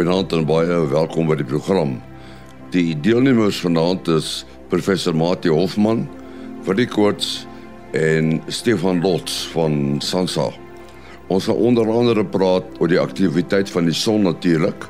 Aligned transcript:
Goeienaand 0.00 0.32
en 0.32 0.46
baie 0.48 0.76
welkom 0.88 1.26
by 1.28 1.34
die 1.36 1.44
program. 1.44 1.90
Die 2.72 2.94
deelnemers 3.04 3.58
vanaand 3.60 4.06
is 4.08 4.28
professor 4.72 5.12
Mati 5.12 5.50
Hofman 5.52 6.06
vir 6.64 6.78
die 6.78 6.86
koorts 6.88 7.42
en 7.92 8.38
Stefan 8.48 9.02
Lots 9.04 9.42
van 9.52 9.98
Sansa. 10.00 10.46
Ons 11.28 11.50
gaan 11.50 11.60
onder 11.60 11.92
andere 11.92 12.24
praat 12.24 12.80
oor 12.80 12.88
die 12.88 13.00
aktiwiteit 13.02 13.68
van 13.68 13.90
die 13.90 13.98
son 13.98 14.24
natuurlik 14.24 14.86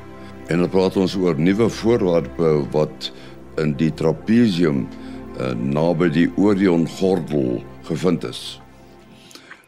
en 0.47 0.63
dan 0.63 0.71
praat 0.71 0.95
ons 1.03 1.17
oor 1.19 1.35
nuwe 1.35 1.67
voorwerpe 1.81 2.53
wat 2.71 3.11
in 3.59 3.75
die 3.83 3.91
trapezium 3.91 4.85
uh, 4.85 5.51
naby 5.51 6.07
die 6.21 6.29
Orion 6.39 6.87
gordel 7.01 7.59
gevind 7.89 8.23
is. 8.31 8.61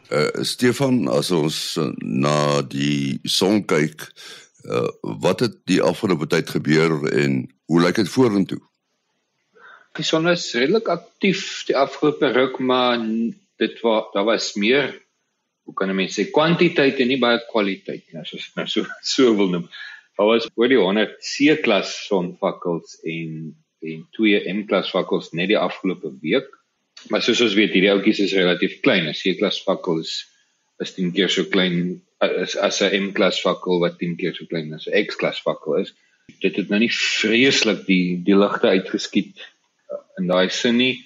Uh, 0.08 0.30
Stefan, 0.40 1.04
as 1.12 1.28
ons 1.36 1.60
uh, 1.76 1.90
na 2.00 2.62
die 2.64 3.20
son 3.28 3.60
kyk, 3.68 4.08
wat 5.02 5.40
het 5.40 5.56
die 5.68 5.82
afgelope 5.82 6.26
tyd 6.26 6.50
gebeur 6.50 7.04
en 7.12 7.44
hoe 7.68 7.80
lyk 7.80 8.00
dit 8.00 8.08
vorentoe? 8.08 8.60
Die 9.94 10.04
son 10.04 10.26
is 10.28 10.48
redelik 10.56 10.88
aktief 10.90 11.64
die 11.68 11.76
afgelope 11.78 12.32
ruk, 12.34 12.58
maar 12.58 12.98
dit 13.62 13.80
was 13.84 14.10
daar 14.14 14.26
was 14.26 14.54
meer 14.58 14.94
hoe 15.64 15.74
kan 15.74 15.92
mense 15.96 16.20
sê 16.20 16.30
kwantiteit 16.32 16.98
en 17.00 17.08
nie 17.08 17.20
baie 17.20 17.40
kwaliteit 17.50 18.02
nie, 18.10 18.20
as 18.20 18.32
ons 18.36 18.48
dit 18.48 18.58
nou 18.58 18.66
so 18.68 18.88
so 19.14 19.36
wil 19.38 19.52
noem. 19.52 19.68
Daar 20.18 20.28
was 20.30 20.48
oor 20.54 20.70
die 20.70 20.80
100 20.80 21.14
C-klas 21.22 21.94
sonvakkels 22.08 22.98
en 23.04 23.54
en 23.84 24.04
twee 24.16 24.38
M-klas 24.48 24.88
vakkels 24.94 25.34
net 25.36 25.50
die 25.50 25.60
afgelope 25.60 26.08
week. 26.22 26.46
Maar 27.12 27.20
soos 27.20 27.42
ons 27.44 27.56
weet, 27.58 27.74
hierdie 27.74 27.90
ouetjies 27.92 28.22
is 28.24 28.32
relatief 28.32 28.78
klein. 28.80 29.10
'n 29.10 29.16
C-klas 29.18 29.58
vakkel 29.66 30.00
is 30.00 30.24
is 30.82 30.94
10 30.94 31.12
keer 31.12 31.30
so 31.30 31.44
klein 31.44 32.02
as 32.20 32.56
as 32.56 32.80
'n 32.82 33.08
M-klas 33.08 33.40
fakkel 33.40 33.80
wat 33.80 33.98
10 33.98 34.16
keer 34.16 34.34
so 34.34 34.46
klein 34.46 34.72
as 34.74 34.86
'n 34.88 35.06
X-klas 35.06 35.40
fakkel 35.40 35.80
is. 35.82 35.94
Dit 36.40 36.56
het 36.56 36.68
nou 36.68 36.80
nie 36.80 36.92
vreeslik 36.92 37.86
die 37.86 38.22
die 38.24 38.36
ligte 38.36 38.68
uitgeskiet 38.68 39.36
uh, 39.92 40.00
in 40.18 40.26
daai 40.26 40.48
sin 40.50 40.76
nie. 40.76 41.04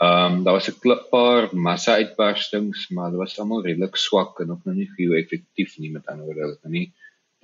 Ehm 0.00 0.32
um, 0.32 0.44
daar 0.44 0.56
was 0.56 0.70
'n 0.70 0.96
paar 1.10 1.48
massa 1.52 1.94
uitbarstings, 1.94 2.88
maar 2.88 3.10
dit 3.10 3.18
was 3.18 3.38
almal 3.38 3.64
redelik 3.64 3.96
swak 3.96 4.40
en 4.40 4.50
ook 4.50 4.64
nog 4.64 4.74
nie 4.74 4.90
gehou 4.96 5.16
effektief 5.16 5.78
nie 5.78 5.90
met 5.90 6.06
ander 6.06 6.24
woorde, 6.24 6.46
dit 6.54 6.62
het 6.62 6.72
nie 6.72 6.92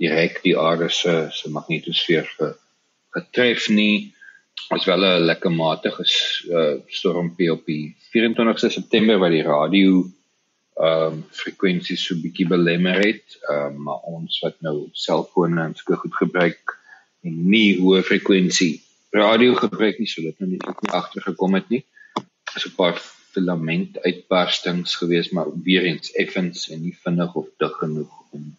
direk 0.01 0.43
die 0.43 0.57
aarde 0.59 0.89
se 0.89 1.29
se 1.31 1.51
magnetosfeer 1.51 2.27
ge, 2.37 2.55
getref 3.17 3.69
nie. 3.69 4.15
As 4.73 4.85
wel 4.85 5.05
'n 5.05 5.25
lekker 5.25 5.53
matige 5.53 6.05
uh, 6.49 6.81
stormpie 6.87 7.53
op 7.53 7.67
die 7.67 7.95
24ste 8.13 8.71
September 8.71 9.19
by 9.19 9.29
die 9.31 9.43
radio 9.43 10.05
ehm 10.77 11.13
um, 11.13 11.21
frekwensies 11.33 12.03
so 12.05 12.19
bietjie 12.21 12.49
belemmer 12.49 12.99
het. 13.01 13.39
Ehm 13.49 13.77
um, 13.77 13.83
maar 13.89 14.03
ons 14.13 14.41
wat 14.45 14.61
nou 14.61 14.89
selfone 14.93 15.63
en 15.63 15.75
so 15.75 15.97
goed 16.03 16.17
gebruik 16.23 16.77
en 17.25 17.39
nie 17.51 17.79
hoë 17.81 18.03
frekwensie 18.05 18.75
radio 19.17 19.55
gebruik 19.57 19.99
nie, 19.99 20.09
so 20.11 20.23
dit 20.23 20.39
nou 20.43 20.51
nie 20.51 20.61
ook 20.61 20.83
nie 20.83 20.93
agtergekom 20.99 21.55
het 21.55 21.69
nie. 21.73 21.85
So 22.57 22.69
'n 22.69 22.77
paar 22.77 23.01
filament 23.33 23.99
uitbarstings 24.05 24.95
gewees, 25.01 25.31
maar 25.31 25.49
weer 25.65 25.85
eens 25.85 26.13
effens 26.13 26.69
en 26.71 26.83
nie 26.83 26.97
vinnig 27.05 27.35
of 27.35 27.49
dig 27.59 27.75
genoeg 27.81 28.13
om 28.31 28.57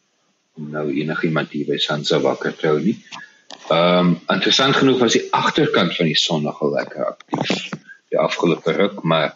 nou 0.58 0.92
enigiemand 0.92 1.50
hier 1.54 1.68
by 1.70 1.78
Sansa 1.78 2.20
wakker 2.20 2.56
te 2.56 2.68
hou 2.68 2.80
nie. 2.82 2.98
Ehm 3.70 4.00
um, 4.00 4.14
interessant 4.34 4.76
genoeg 4.76 5.00
was 5.00 5.18
die 5.20 5.28
agterkant 5.32 5.96
van 5.96 6.10
die 6.10 6.18
son 6.18 6.44
nogal 6.44 6.72
lekker 6.72 7.06
aktief 7.06 7.70
die 8.10 8.20
afgelope 8.20 8.72
ruk, 8.72 9.02
maar 9.04 9.36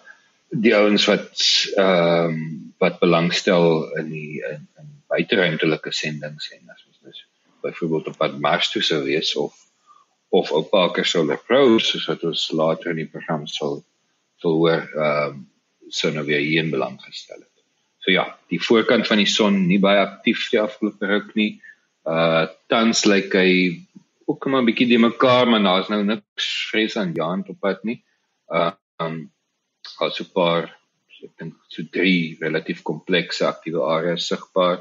die 0.51 0.75
ouens 0.75 1.05
wat 1.07 1.31
ehm 1.77 2.35
um, 2.35 2.73
wat 2.81 2.99
belangstel 2.99 3.93
in 4.01 4.09
die 4.09 4.41
in, 4.41 4.63
in 4.81 4.87
buiteruimtelike 5.07 5.91
sendinge 5.93 6.55
en 6.55 6.73
as 6.73 6.85
ons 6.87 6.99
dus 7.05 7.25
byvoorbeeld 7.61 8.07
op 8.07 8.17
pad 8.17 8.39
Mars 8.39 8.71
toe 8.71 8.81
sou 8.81 9.03
wees 9.03 9.35
of 9.35 9.53
of 10.29 10.51
op 10.51 10.69
Parker 10.71 11.05
Solar 11.05 11.39
Probe 11.47 11.79
soos 11.79 12.07
wat 12.09 12.23
ons 12.23 12.49
later 12.51 12.91
in 12.91 13.03
die 13.03 13.11
program 13.13 13.47
sal 13.47 13.83
sal 14.41 14.57
hoor 14.59 14.81
ehm 14.81 15.29
um, 15.29 15.47
sou 15.91 16.11
nou 16.15 16.23
weer 16.25 16.39
hier 16.39 16.63
in 16.63 16.71
belang 16.71 16.95
gestel 17.03 17.41
het. 17.41 17.63
So 17.99 18.11
ja, 18.11 18.23
die 18.49 18.61
voorkant 18.63 19.07
van 19.07 19.19
die 19.19 19.27
son 19.27 19.65
nie 19.67 19.79
baie 19.79 19.99
aktief 19.99 20.45
die 20.53 20.61
afgelope 20.61 21.07
ruk 21.07 21.33
nie. 21.35 21.61
Uh 22.07 22.47
tans 22.71 23.03
lyk 23.05 23.35
hy 23.35 23.51
ook 24.25 24.47
maar 24.47 24.63
'n 24.63 24.69
bietjie 24.69 24.87
die 24.87 25.01
mekaar, 25.01 25.47
maar 25.47 25.63
daar's 25.63 25.89
nou 25.89 26.03
niks 26.03 26.47
vrees 26.71 26.95
aan 26.97 27.13
Jan 27.13 27.43
op 27.47 27.59
pad 27.59 27.83
nie. 27.83 28.01
Uh 28.49 28.71
um 29.03 29.29
as 29.99 30.19
'n 30.19 30.31
paar 30.33 30.69
ek 31.21 31.33
dink 31.37 31.57
so 31.69 31.83
drie 31.93 32.37
relatief 32.41 32.81
komplekse 32.87 33.45
aktiewe 33.45 33.83
areas 33.85 34.27
sigbaar 34.31 34.79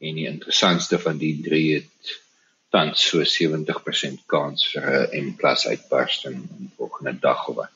en 0.00 0.20
die 0.20 0.28
interessantste 0.28 0.98
van 1.00 1.18
die 1.20 1.34
drie 1.44 1.66
het 1.74 2.14
tans 2.74 3.04
so 3.10 3.24
70% 3.24 4.24
kans 4.32 4.64
vir 4.72 4.86
'n 5.12 5.28
M+ 5.28 5.36
uitbarsting 5.42 6.36
in 6.58 6.70
volgende 6.76 7.14
dag 7.20 7.48
of 7.48 7.56
wat. 7.56 7.74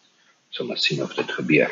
So 0.50 0.64
maar 0.64 0.78
sien 0.78 1.02
of 1.02 1.14
dit 1.14 1.30
gebeur. 1.30 1.70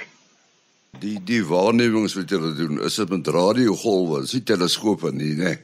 Die 1.00 1.18
die 1.24 1.44
waarnemings 1.44 2.14
wat 2.14 2.30
julle 2.30 2.54
doen, 2.54 2.80
is 2.80 2.94
dit 2.94 3.08
met 3.08 3.26
radiogolwe, 3.26 4.22
is 4.22 4.30
dit 4.30 4.46
teleskope 4.46 5.12
nie, 5.12 5.34
né? 5.34 5.58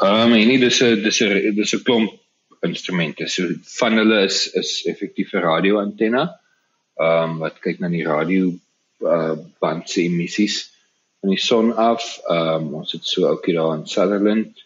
Ehm 0.00 0.22
um, 0.22 0.30
nee, 0.30 0.58
dis 0.58 0.80
'n 0.82 1.02
dis 1.02 1.20
'n 1.20 1.54
dis 1.54 1.74
'n 1.74 1.82
klomp 1.82 2.12
instrumente. 2.60 3.28
So 3.28 3.46
van 3.78 3.96
hulle 3.96 4.24
is 4.24 4.50
is 4.52 4.82
effektiewe 4.86 5.40
radioantenne 5.40 6.24
ehm 6.98 7.30
um, 7.30 7.38
wat 7.44 7.60
kyk 7.62 7.78
na 7.80 7.90
die 7.92 8.06
radio 8.06 8.50
uh 9.06 9.36
band 9.62 9.90
se 9.90 10.02
emissies 10.02 10.56
van 11.20 11.30
die 11.30 11.42
son 11.42 11.72
af. 11.76 12.06
Ehm 12.26 12.68
um, 12.68 12.74
ons 12.80 12.92
het 12.92 13.06
so 13.06 13.28
ook 13.28 13.46
hier 13.46 13.60
daar 13.60 13.76
in 13.78 13.86
Sutherland. 13.86 14.64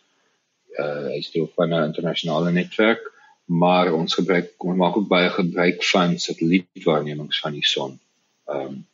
Uh 0.79 1.13
hy's 1.13 1.31
deel 1.31 1.51
van 1.57 1.75
'n 1.75 1.89
internasionale 1.91 2.53
netwerk, 2.53 3.11
maar 3.45 3.93
ons 3.93 4.15
gebruik 4.15 4.65
ons 4.65 4.79
maak 4.79 4.97
ook 4.97 5.09
baie 5.09 5.31
gebruik 5.31 5.85
van 5.85 6.19
satellietwaarnemings 6.19 7.41
van 7.41 7.53
die 7.53 7.67
son. 7.67 8.01
Ehm 8.49 8.67
um, 8.67 8.87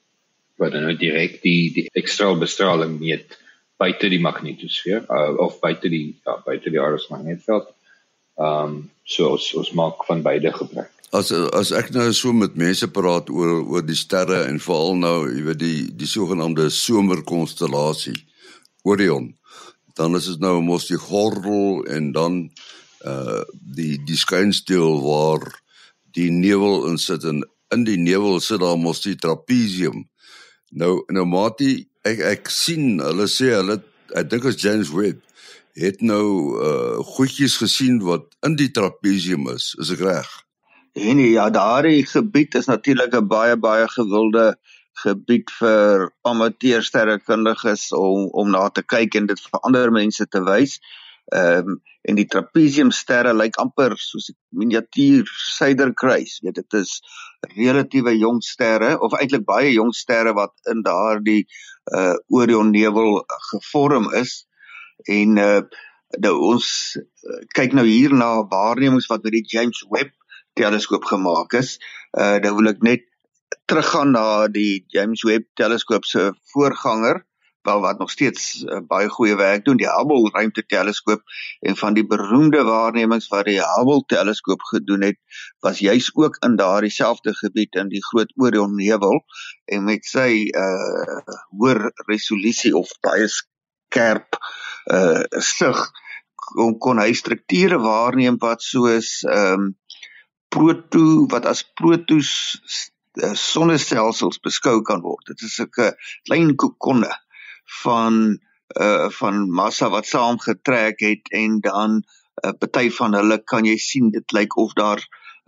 wat 0.58 0.72
dan 0.72 0.82
nou 0.82 0.96
direk 0.96 1.42
die 1.42 1.72
die 1.72 1.86
ekstra 1.92 2.34
bestraling 2.34 2.98
meet 2.98 3.38
buite 3.78 4.08
die 4.10 4.20
magnetosfeer 4.20 5.04
uh, 5.06 5.38
of 5.38 5.60
buite 5.60 5.88
die 5.88 6.18
ja, 6.26 6.40
buite 6.44 6.70
die 6.70 6.80
aarde 6.80 6.98
se 6.98 7.12
magnetveld. 7.14 7.74
Ehm 8.36 8.64
um, 8.64 8.90
so 9.02 9.30
ons, 9.30 9.54
ons 9.54 9.70
maak 9.72 10.04
van 10.04 10.22
beide 10.22 10.52
gebruik. 10.52 10.97
As 11.08 11.30
as 11.32 11.70
ek 11.72 11.88
nou 11.96 12.10
so 12.12 12.34
met 12.36 12.56
mense 12.60 12.84
praat 12.92 13.30
oor 13.32 13.62
oor 13.64 13.84
die 13.84 13.96
sterre 13.96 14.42
en 14.44 14.58
veral 14.60 14.98
nou, 15.00 15.24
jy 15.32 15.44
weet 15.46 15.60
die 15.60 15.76
die 15.96 16.08
sogenaamde 16.08 16.66
somerkonstellasie 16.68 18.18
Orion, 18.84 19.30
dan 19.96 20.16
is 20.18 20.26
dit 20.28 20.42
nou 20.42 20.58
mos 20.60 20.84
die 20.90 21.00
gordel 21.00 21.86
en 21.88 22.10
dan 22.12 22.34
uh 23.08 23.40
die 23.78 23.96
die 24.04 24.18
skynsteel 24.20 24.98
waar 25.00 25.46
die 26.12 26.28
nevel 26.28 26.84
in 26.90 27.00
sit 27.00 27.24
en 27.24 27.40
in 27.72 27.86
die 27.88 27.96
nevel 27.96 28.36
sit 28.44 28.60
daar 28.60 28.76
mos 28.76 29.00
die 29.00 29.16
trapezium. 29.16 30.04
Nou 30.76 31.06
nou 31.08 31.24
Mati, 31.24 31.86
ek 32.04 32.20
ek 32.34 32.52
sien 32.52 33.00
hulle 33.00 33.30
sê 33.32 33.54
hulle 33.54 33.78
ek 34.12 34.28
dink 34.28 34.44
as 34.44 34.60
James 34.60 34.92
Webb 34.92 35.24
het 35.78 36.04
nou 36.04 36.60
uh 36.60 37.00
goedjies 37.14 37.56
gesien 37.64 37.96
wat 38.04 38.28
in 38.44 38.60
die 38.60 38.68
trapezium 38.68 39.48
is, 39.56 39.72
is 39.80 39.94
ek 39.96 40.04
reg? 40.04 40.28
En 40.92 41.18
ja, 41.18 41.50
daardie 41.50 42.06
gebied 42.06 42.54
is 42.54 42.66
natuurlik 42.66 43.14
'n 43.14 43.26
baie 43.26 43.56
baie 43.56 43.88
gewilde 43.88 44.56
gebied 45.02 45.50
vir 45.58 46.12
amateursterrekundiges 46.22 47.92
om 47.92 48.28
om 48.30 48.50
na 48.50 48.68
te 48.68 48.82
kyk 48.82 49.14
en 49.14 49.26
dit 49.26 49.40
vir 49.40 49.60
ander 49.60 49.92
mense 49.92 50.26
te 50.26 50.42
wys. 50.42 50.78
Ehm 51.34 51.68
um, 51.68 51.80
en 52.08 52.16
die 52.16 52.26
trapeziumsterre 52.26 53.34
lyk 53.36 53.58
amper 53.60 53.92
soos 54.00 54.30
'n 54.30 54.36
miniatuur 54.60 55.26
suiderkruis. 55.56 56.38
Weet 56.42 56.54
dit 56.54 56.72
is 56.72 57.00
relatiewe 57.56 58.16
jong 58.18 58.40
sterre 58.42 58.98
of 59.00 59.12
eintlik 59.12 59.44
baie 59.44 59.72
jong 59.72 59.92
sterre 59.94 60.32
wat 60.32 60.54
in 60.72 60.82
daardie 60.82 61.44
uh 61.98 62.16
Orion 62.28 62.70
nevel 62.70 63.24
gevorm 63.50 64.14
is. 64.14 64.46
En 65.04 65.36
uh 65.36 65.60
nou 66.18 66.34
ons 66.40 66.66
uh, 66.96 67.42
kyk 67.52 67.72
nou 67.72 67.86
hier 67.86 68.14
na 68.14 68.46
waarnemings 68.48 69.06
wat 69.06 69.22
met 69.22 69.32
die 69.32 69.44
James 69.44 69.84
Webb 69.90 70.14
teleskoop 70.58 71.06
gemaak 71.12 71.56
is. 71.62 71.78
Uh 72.12 72.36
dan 72.42 72.58
wil 72.58 72.72
ek 72.74 72.82
net 72.86 73.06
teruggaan 73.68 74.12
na 74.16 74.26
die 74.52 74.84
James 74.92 75.24
Webb 75.28 75.48
teleskoop 75.60 76.04
se 76.04 76.32
voorganger 76.52 77.24
wel 77.68 77.80
wat 77.80 77.98
nog 77.98 78.10
steeds 78.10 78.64
uh, 78.64 78.80
baie 78.86 79.08
goeie 79.08 79.36
werk 79.36 79.64
doen 79.64 79.76
die 79.76 79.88
Hubble 79.90 80.30
ruimteteleskoop 80.32 81.22
en 81.68 81.76
van 81.76 81.94
die 81.94 82.06
beroemde 82.06 82.62
waarnemings 82.64 83.28
wat 83.32 83.48
die 83.50 83.60
Hubble 83.60 84.04
teleskoop 84.06 84.62
gedoen 84.70 85.04
het 85.08 85.18
was 85.66 85.82
juis 85.84 86.10
ook 86.14 86.38
in 86.48 86.56
daardie 86.56 86.92
selfde 86.94 87.34
gebied 87.34 87.74
in 87.82 87.92
die 87.92 88.04
groot 88.10 88.32
Orion 88.36 88.76
nevel 88.76 89.20
en 89.64 89.84
met 89.84 90.06
sy 90.08 90.48
uh 90.64 91.20
hoër 91.60 91.90
resolusie 92.08 92.74
of 92.76 92.92
baie 93.04 93.28
skerp 93.38 94.40
uh 94.92 95.24
sig 95.52 95.84
kon, 96.48 96.78
kon 96.80 97.02
hy 97.02 97.12
strukture 97.12 97.80
waarneem 97.84 98.40
wat 98.40 98.64
soos 98.64 99.18
ehm 99.28 99.68
um, 99.68 99.74
proto 100.48 101.26
wat 101.32 101.46
as 101.46 101.62
protos 101.76 102.30
uh, 103.22 103.34
sonnestelsels 103.34 104.40
beskou 104.44 104.80
kan 104.82 105.02
word. 105.04 105.26
Dit 105.26 105.42
is 105.42 105.58
'n 105.60 105.94
klein 106.24 106.56
kokonne 106.56 107.12
van 107.82 108.38
uh 108.80 109.08
van 109.10 109.50
massa 109.50 109.88
wat 109.88 110.06
saamgetrek 110.06 111.00
het 111.00 111.30
en 111.32 111.60
dan 111.60 112.02
uh, 112.44 112.52
party 112.58 112.90
van 112.90 113.14
hulle 113.14 113.38
kan 113.44 113.64
jy 113.64 113.76
sien 113.76 114.10
dit 114.10 114.32
lyk 114.32 114.56
of 114.56 114.72
daar 114.72 115.00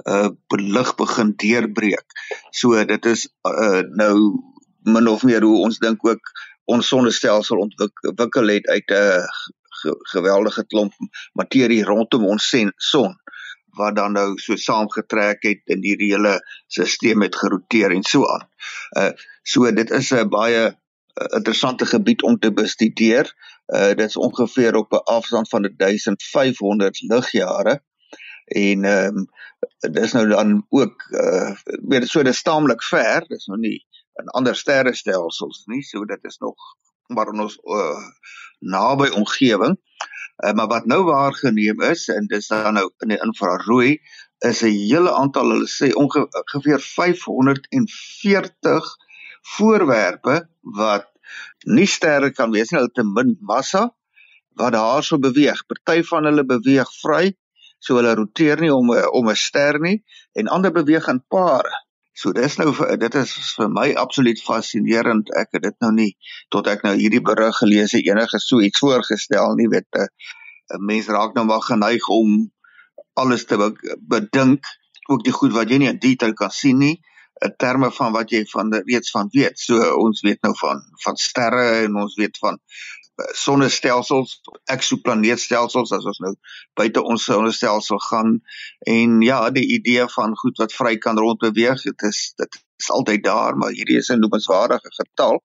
'n 0.06 0.36
uh, 0.48 0.68
lig 0.76 0.94
begin 0.96 1.34
deurbreek. 1.36 2.08
So 2.50 2.84
dit 2.84 3.06
is 3.06 3.28
uh, 3.44 3.82
nou 3.92 4.40
min 4.84 5.08
of 5.08 5.22
meer 5.22 5.42
hoe 5.42 5.62
ons 5.64 5.78
dink 5.78 6.06
ook 6.06 6.32
ons 6.64 6.88
sonnestelsel 6.88 7.58
ontwikkel 7.58 8.48
het 8.48 8.66
uit 8.66 8.90
'n 8.90 9.26
geweldige 10.12 10.64
klomp 10.66 10.92
materie 11.32 11.84
rondom 11.84 12.26
ons 12.26 12.54
son 12.76 13.16
wat 13.78 13.96
dan 13.96 14.12
nou 14.12 14.38
so 14.38 14.56
saamgetrek 14.56 15.42
het 15.42 15.60
en 15.64 15.80
die 15.80 15.96
hele 15.98 16.38
stelsel 16.66 17.20
het 17.20 17.36
geroteer 17.36 17.90
en 17.90 18.02
so 18.02 18.26
aan. 18.26 18.48
Uh 18.98 19.12
so 19.42 19.72
dit 19.72 19.90
is 19.90 20.10
'n 20.10 20.28
baie 20.28 20.64
uh, 20.66 21.26
interessante 21.36 21.86
gebied 21.86 22.22
om 22.22 22.38
te 22.38 22.52
bestudeer. 22.52 23.34
Uh 23.66 23.94
dit 23.94 24.08
is 24.08 24.16
ongeveer 24.16 24.74
op 24.74 24.92
'n 24.92 25.04
afstand 25.04 25.48
van 25.48 25.72
1500 25.76 27.00
ligjare 27.00 27.82
en 28.44 28.84
ehm 28.84 29.16
um, 29.16 29.28
dis 29.92 30.12
nou 30.12 30.28
dan 30.28 30.66
ook 30.68 31.06
uh 31.10 31.54
weet 31.88 32.08
so 32.08 32.22
dis 32.22 32.42
taamlik 32.42 32.82
ver, 32.82 33.24
dis 33.28 33.46
nog 33.46 33.58
nie 33.58 33.86
in 34.20 34.28
ander 34.28 34.56
sterrestelsels 34.56 35.64
nie, 35.66 35.82
so 35.82 36.04
dit 36.04 36.24
is 36.24 36.38
nog 36.38 36.56
maar 37.06 37.32
in 37.32 37.40
ons 37.40 37.58
uh, 37.64 38.04
naby 38.58 39.08
omgewing. 39.18 39.78
Uh, 40.40 40.52
maar 40.56 40.66
wat 40.66 40.86
nou 40.86 41.04
waargeneem 41.04 41.80
is 41.90 42.08
en 42.08 42.26
dis 42.26 42.46
dan 42.48 42.74
nou 42.74 42.90
in 43.04 43.08
die 43.12 43.20
infrarooi 43.20 44.00
is 44.48 44.62
'n 44.62 44.72
hele 44.72 45.12
aantal 45.12 45.50
hulle 45.52 45.68
sê 45.68 45.92
ongeveer 45.92 46.80
540 46.80 48.96
voorwerpe 49.56 50.48
wat 50.62 51.06
nie 51.64 51.86
sterre 51.86 52.32
kan 52.32 52.50
wees 52.50 52.70
nie, 52.70 52.80
hulle 52.80 52.92
te 52.94 53.04
min 53.04 53.36
massa 53.40 53.90
wat 54.60 54.72
daar 54.72 55.04
so 55.04 55.18
beweeg. 55.18 55.66
Party 55.66 56.02
van 56.08 56.24
hulle 56.24 56.44
beweeg 56.44 56.88
vry, 57.02 57.36
so 57.78 57.96
hulle 57.96 58.14
roteer 58.14 58.60
nie 58.60 58.74
om 58.74 58.90
om 58.90 59.28
'n 59.28 59.36
ster 59.36 59.80
nie 59.80 60.04
en 60.32 60.48
ander 60.48 60.72
beweeg 60.72 61.08
in 61.08 61.24
pare. 61.28 61.72
So 62.12 62.32
dis 62.32 62.56
nou 62.58 62.72
dit 62.98 63.14
is 63.14 63.32
vir 63.56 63.70
my 63.72 63.86
absoluut 64.02 64.40
fascinerend. 64.42 65.30
Ek 65.38 65.54
het 65.56 65.62
dit 65.62 65.76
nou 65.84 65.92
nie 65.94 66.10
tot 66.50 66.66
ek 66.66 66.82
nou 66.86 66.94
hierdie 66.98 67.22
berig 67.22 67.56
gelees 67.62 67.94
het 67.96 68.06
enige 68.06 68.40
so 68.42 68.60
iets 68.60 68.82
voorgestel 68.82 69.54
nie, 69.56 69.68
weet 69.68 69.86
'n 70.00 70.84
mens 70.86 71.06
raak 71.06 71.34
nou 71.34 71.44
maar 71.46 71.62
geneig 71.62 72.08
om 72.08 72.50
alles 73.14 73.44
te 73.44 73.56
bedink, 74.08 74.64
ook 75.10 75.24
die 75.24 75.32
goed 75.34 75.52
wat 75.52 75.70
jy 75.70 75.78
nie 75.78 75.88
in 75.88 75.98
detail 75.98 76.32
kan 76.32 76.50
sien 76.50 76.78
nie, 76.78 77.00
in 77.40 77.54
terme 77.56 77.90
van 77.90 78.12
wat 78.12 78.30
jy 78.30 78.44
van 78.52 78.72
reeds 78.72 79.10
van 79.10 79.28
weet. 79.32 79.58
So 79.58 79.80
ons 79.96 80.20
weet 80.26 80.42
nou 80.42 80.52
van 80.60 80.82
van 81.04 81.16
sterre 81.16 81.84
en 81.84 81.96
ons 81.96 82.14
weet 82.20 82.38
van 82.38 82.60
sonnestelsels, 83.36 84.40
eksoplaneetstelsels 84.72 85.92
as 85.92 86.08
ons 86.12 86.20
nou 86.24 86.34
buite 86.78 87.02
ons 87.02 87.24
sonnestelsel 87.24 88.00
gaan 88.08 88.38
en 88.86 89.20
ja, 89.22 89.42
die 89.50 89.66
idee 89.76 90.06
van 90.14 90.36
goed 90.42 90.58
wat 90.62 90.74
vry 90.76 90.96
kan 90.98 91.18
rondbeweeg, 91.18 91.82
dit 91.82 92.08
is 92.08 92.32
dit 92.40 92.60
is 92.80 92.90
altyd 92.90 93.24
daar, 93.24 93.56
maar 93.56 93.76
hierdie 93.76 93.98
is 94.00 94.10
'n 94.10 94.20
noemenswaardige 94.20 94.92
getal 94.96 95.42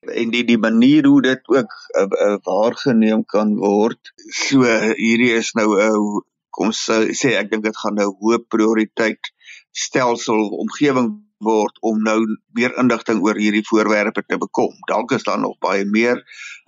en 0.00 0.30
die 0.32 0.44
die 0.44 0.58
manier 0.58 1.06
hoe 1.06 1.22
dit 1.22 1.48
ook 1.48 1.72
uh, 2.00 2.06
uh, 2.08 2.36
waargeneem 2.42 3.24
kan 3.24 3.56
word. 3.56 4.12
So 4.32 4.64
hierdie 4.96 5.32
is 5.36 5.52
nou 5.52 5.76
'n 5.76 5.90
uh, 5.90 6.20
kom 6.50 6.72
sê 6.72 7.36
ek 7.38 7.50
dink 7.50 7.64
dit 7.64 7.76
gaan 7.76 7.94
nou 7.94 8.10
hoë 8.20 8.38
prioriteit 8.48 9.32
stelsel 9.70 10.48
omgewing 10.64 11.29
word 11.44 11.76
om 11.80 12.00
nou 12.04 12.18
meer 12.56 12.74
inligting 12.80 13.20
oor 13.24 13.38
hierdie 13.38 13.64
voorwerpe 13.68 14.22
te 14.26 14.38
bekom. 14.40 14.74
Dalk 14.88 15.12
is 15.16 15.26
daar 15.26 15.40
nog 15.40 15.58
baie 15.64 15.84
meer 15.84 16.22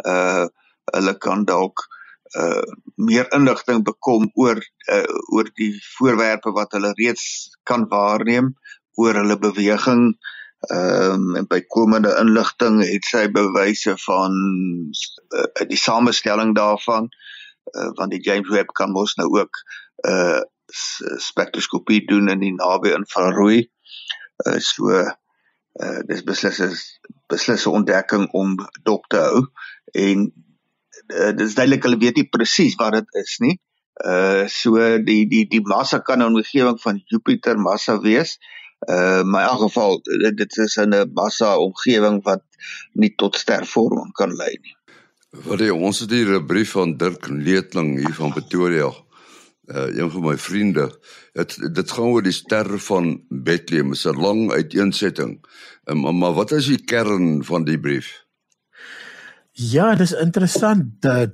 uh 0.08 0.48
hulle 0.92 1.12
kan 1.22 1.44
dalk 1.46 1.84
uh 2.36 2.64
meer 2.98 3.28
inligting 3.36 3.84
bekom 3.86 4.26
oor 4.34 4.58
uh 4.90 5.18
oor 5.36 5.50
die 5.60 5.72
voorwerpe 5.96 6.52
wat 6.56 6.72
hulle 6.76 6.94
reeds 6.98 7.52
kan 7.68 7.86
waarneem 7.92 8.54
oor 9.00 9.20
hulle 9.20 9.38
beweging 9.38 10.12
ehm 10.70 11.12
um, 11.12 11.36
en 11.36 11.46
bykomende 11.50 12.12
inligting 12.20 12.82
het 12.86 13.06
sy 13.10 13.24
bewyse 13.34 13.96
van 14.04 14.34
uh, 15.34 15.66
die 15.66 15.78
samestelling 15.78 16.54
daarvan 16.54 17.08
uh, 17.74 17.90
want 17.98 18.14
die 18.14 18.22
James 18.22 18.48
Webb 18.48 18.70
kan 18.78 18.94
mos 18.94 19.16
nou 19.18 19.28
ook 19.38 19.62
uh 20.08 20.40
spektroskopie 21.20 22.06
doen 22.08 22.30
in 22.32 22.40
die 22.40 22.54
naby 22.54 22.94
infrarooi 22.94 23.66
uh, 24.46 24.58
so 24.58 24.90
uh, 24.92 26.00
dis 26.08 26.22
beslis 26.24 26.60
is 26.60 26.86
beslis 27.32 27.66
'n 27.66 27.76
ontdekking 27.80 28.28
om 28.32 28.56
dop 28.82 29.06
te 29.08 29.20
hou 29.20 29.46
en 29.92 30.32
uh, 31.08 31.32
dis 31.36 31.54
duidelik 31.54 31.84
hulle 31.86 32.00
weet 32.00 32.16
nie 32.20 32.28
presies 32.28 32.76
wat 32.80 32.98
dit 32.98 33.22
is 33.24 33.36
nie. 33.40 33.58
Uh 34.00 34.48
so 34.48 34.80
die 35.04 35.26
die 35.28 35.44
die 35.48 35.60
massa 35.60 36.00
kan 36.00 36.22
'n 36.22 36.34
omgewing 36.34 36.80
van 36.80 37.02
Jupiter 37.06 37.58
massa 37.58 38.00
wees. 38.00 38.38
Uh 38.88 39.22
maar 39.22 39.44
in 39.44 39.48
elk 39.48 39.62
geval 39.68 40.00
dit, 40.02 40.36
dit 40.36 40.56
is 40.56 40.76
'n 40.76 41.10
massa 41.14 41.58
omgewing 41.58 42.22
wat 42.24 42.42
nie 42.92 43.14
tot 43.14 43.36
stervorming 43.36 44.12
kan 44.12 44.32
lei 44.36 44.56
nie. 44.62 44.76
Wat 45.44 45.60
jy 45.60 45.70
ons 45.70 46.00
het 46.00 46.10
hier 46.10 46.40
'n 46.40 46.46
brief 46.46 46.70
van 46.70 46.96
Dirk 46.96 47.28
Leetling 47.28 47.98
hier 47.98 48.14
van 48.14 48.32
Pretoria 48.32 48.90
uh, 49.66 49.96
een 49.96 50.10
van 50.10 50.22
my 50.22 50.36
vriende 50.38 50.88
het 51.32 51.56
dit 51.74 51.90
gaan 51.90 52.04
oor 52.04 52.22
die 52.22 52.34
ster 52.34 52.78
van 52.78 53.22
Bethlehem. 53.28 53.92
Is 53.92 54.06
'n 54.06 54.20
lang 54.20 54.50
uiteensetting. 54.52 55.44
Um, 55.84 56.00
maar, 56.00 56.14
maar 56.14 56.32
wat 56.32 56.50
is 56.50 56.66
die 56.66 56.84
kern 56.84 57.44
van 57.44 57.64
die 57.64 57.80
brief? 57.80 58.24
Ja 59.52 59.94
dis 59.94 60.12
interessant 60.12 60.84
dat 61.00 61.30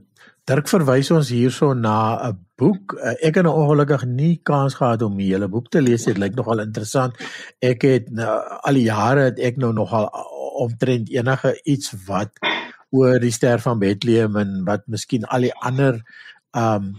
Dirk 0.48 0.68
verwys 0.68 1.10
ons 1.12 1.28
hierso 1.28 1.74
na 1.74 2.28
'n 2.28 2.38
boek. 2.56 2.92
Uh, 2.96 3.12
ek 3.20 3.34
het 3.34 3.44
nou 3.44 3.54
ongelukkig 3.54 4.04
nie 4.04 4.40
kans 4.42 4.74
gehad 4.74 5.02
om 5.02 5.16
die 5.16 5.28
hele 5.28 5.48
boek 5.48 5.68
te 5.68 5.82
lees 5.82 6.04
dit 6.04 6.18
lyk 6.18 6.34
nogal 6.34 6.60
interessant. 6.60 7.12
Ek 7.60 7.82
het 7.82 8.10
nou, 8.10 8.40
al 8.62 8.74
die 8.74 8.88
jare 8.88 9.20
het 9.20 9.38
ek 9.38 9.56
nou 9.56 9.72
nogal 9.72 10.08
omtrent 10.56 11.10
enige 11.10 11.60
iets 11.64 11.92
wat 12.06 12.32
oor 12.90 13.20
die 13.20 13.32
ster 13.32 13.60
van 13.60 13.78
Bethlehem 13.78 14.36
en 14.36 14.64
wat 14.64 14.86
miskien 14.86 15.24
al 15.28 15.44
die 15.44 15.54
ander 15.60 16.00
um 16.56 16.94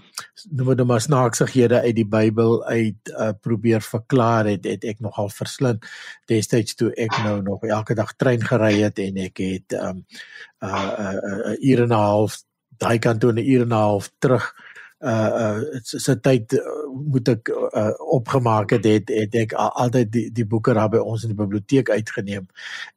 noem 0.49 0.75
dit 0.75 0.85
maar 0.85 1.01
snaaksighede 1.01 1.81
uit 1.81 1.95
die 1.95 2.07
Bybel 2.07 2.65
uit 2.65 3.09
uh, 3.09 3.29
probeer 3.41 3.81
verklaar 3.81 4.45
het 4.45 4.65
het 4.65 4.83
ek 4.85 4.99
nogal 4.99 5.29
verslind 5.33 5.85
destyds 6.29 6.75
toe 6.75 6.91
ek 6.93 7.17
nou 7.23 7.41
nog 7.41 7.63
elke 7.63 7.95
dag 7.97 8.13
trein 8.15 8.45
gery 8.45 8.81
het 8.83 8.99
en 8.99 9.17
ek 9.17 9.37
het 9.37 9.73
um 9.73 10.05
'n 10.05 10.65
uh, 10.65 10.93
uh, 10.99 11.13
uh, 11.13 11.57
uur 11.61 11.81
en 11.81 11.89
'n 11.89 11.97
half 11.97 12.43
daai 12.77 12.99
kant 12.99 13.19
toe 13.19 13.33
'n 13.33 13.37
uur 13.37 13.61
en 13.61 13.73
'n 13.73 13.81
half 13.81 14.11
terug 14.19 14.53
uh 14.99 15.59
uh 15.63 15.79
se 15.81 16.15
tyd 16.19 16.53
uh, 16.53 16.61
moet 16.91 17.27
ek 17.31 17.49
uh, 17.49 17.91
opgemaak 18.11 18.73
het 18.75 18.85
het, 18.85 19.11
het 19.15 19.35
ek 19.35 19.53
altyd 19.55 20.11
die 20.11 20.25
die 20.35 20.45
boeke 20.45 20.73
daar 20.75 20.89
by 20.91 20.99
ons 20.99 21.23
in 21.23 21.31
die 21.31 21.39
biblioteek 21.39 21.89
uitgeneem 21.89 22.47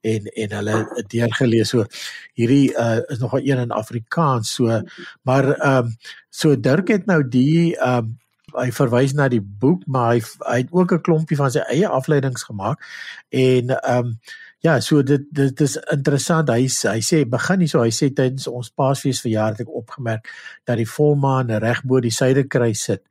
en 0.00 0.26
en 0.26 0.56
hulle 0.58 1.04
deurgelees. 1.14 1.70
So 1.70 1.86
hierdie 2.34 2.72
uh 2.74 2.98
is 3.08 3.22
nog 3.22 3.36
'n 3.38 3.46
een 3.46 3.62
in 3.68 3.70
Afrikaans 3.70 4.54
so 4.54 4.82
maar 5.22 5.54
ehm 5.54 5.86
um, 5.86 5.96
so 6.30 6.56
Dirk 6.56 6.88
het 6.88 7.06
nou 7.06 7.22
die 7.28 7.76
ehm 7.76 7.98
um, 7.98 8.18
hy 8.52 8.68
verwys 8.72 9.14
na 9.16 9.28
die 9.28 9.40
boek 9.40 9.86
maar 9.86 10.14
hy, 10.14 10.20
hy 10.44 10.56
het 10.64 10.72
ook 10.72 10.92
'n 10.92 11.00
klompie 11.00 11.36
van 11.36 11.50
sy 11.50 11.62
eie 11.70 11.88
afleidings 11.88 12.42
gemaak 12.42 12.82
en 13.30 13.70
ehm 13.70 14.06
um, 14.06 14.18
Ja, 14.62 14.76
so 14.80 15.02
dit 15.02 15.24
dit 15.34 15.60
is 15.60 15.72
interessant. 15.90 16.50
Hy 16.54 16.68
hy 16.70 17.00
sê 17.02 17.24
begin 17.26 17.64
hierso, 17.64 17.80
hy 17.82 17.90
sê 17.90 18.12
tydens 18.14 18.46
ons 18.46 18.68
Paasfees 18.78 19.18
verjaar 19.24 19.56
het 19.56 19.64
ek 19.64 19.72
opgemerk 19.80 20.28
dat 20.68 20.78
die 20.78 20.86
volmaan 20.86 21.50
reg 21.64 21.80
bo 21.82 21.98
die 22.02 22.12
suiderkruis 22.14 22.84
sit 22.86 23.02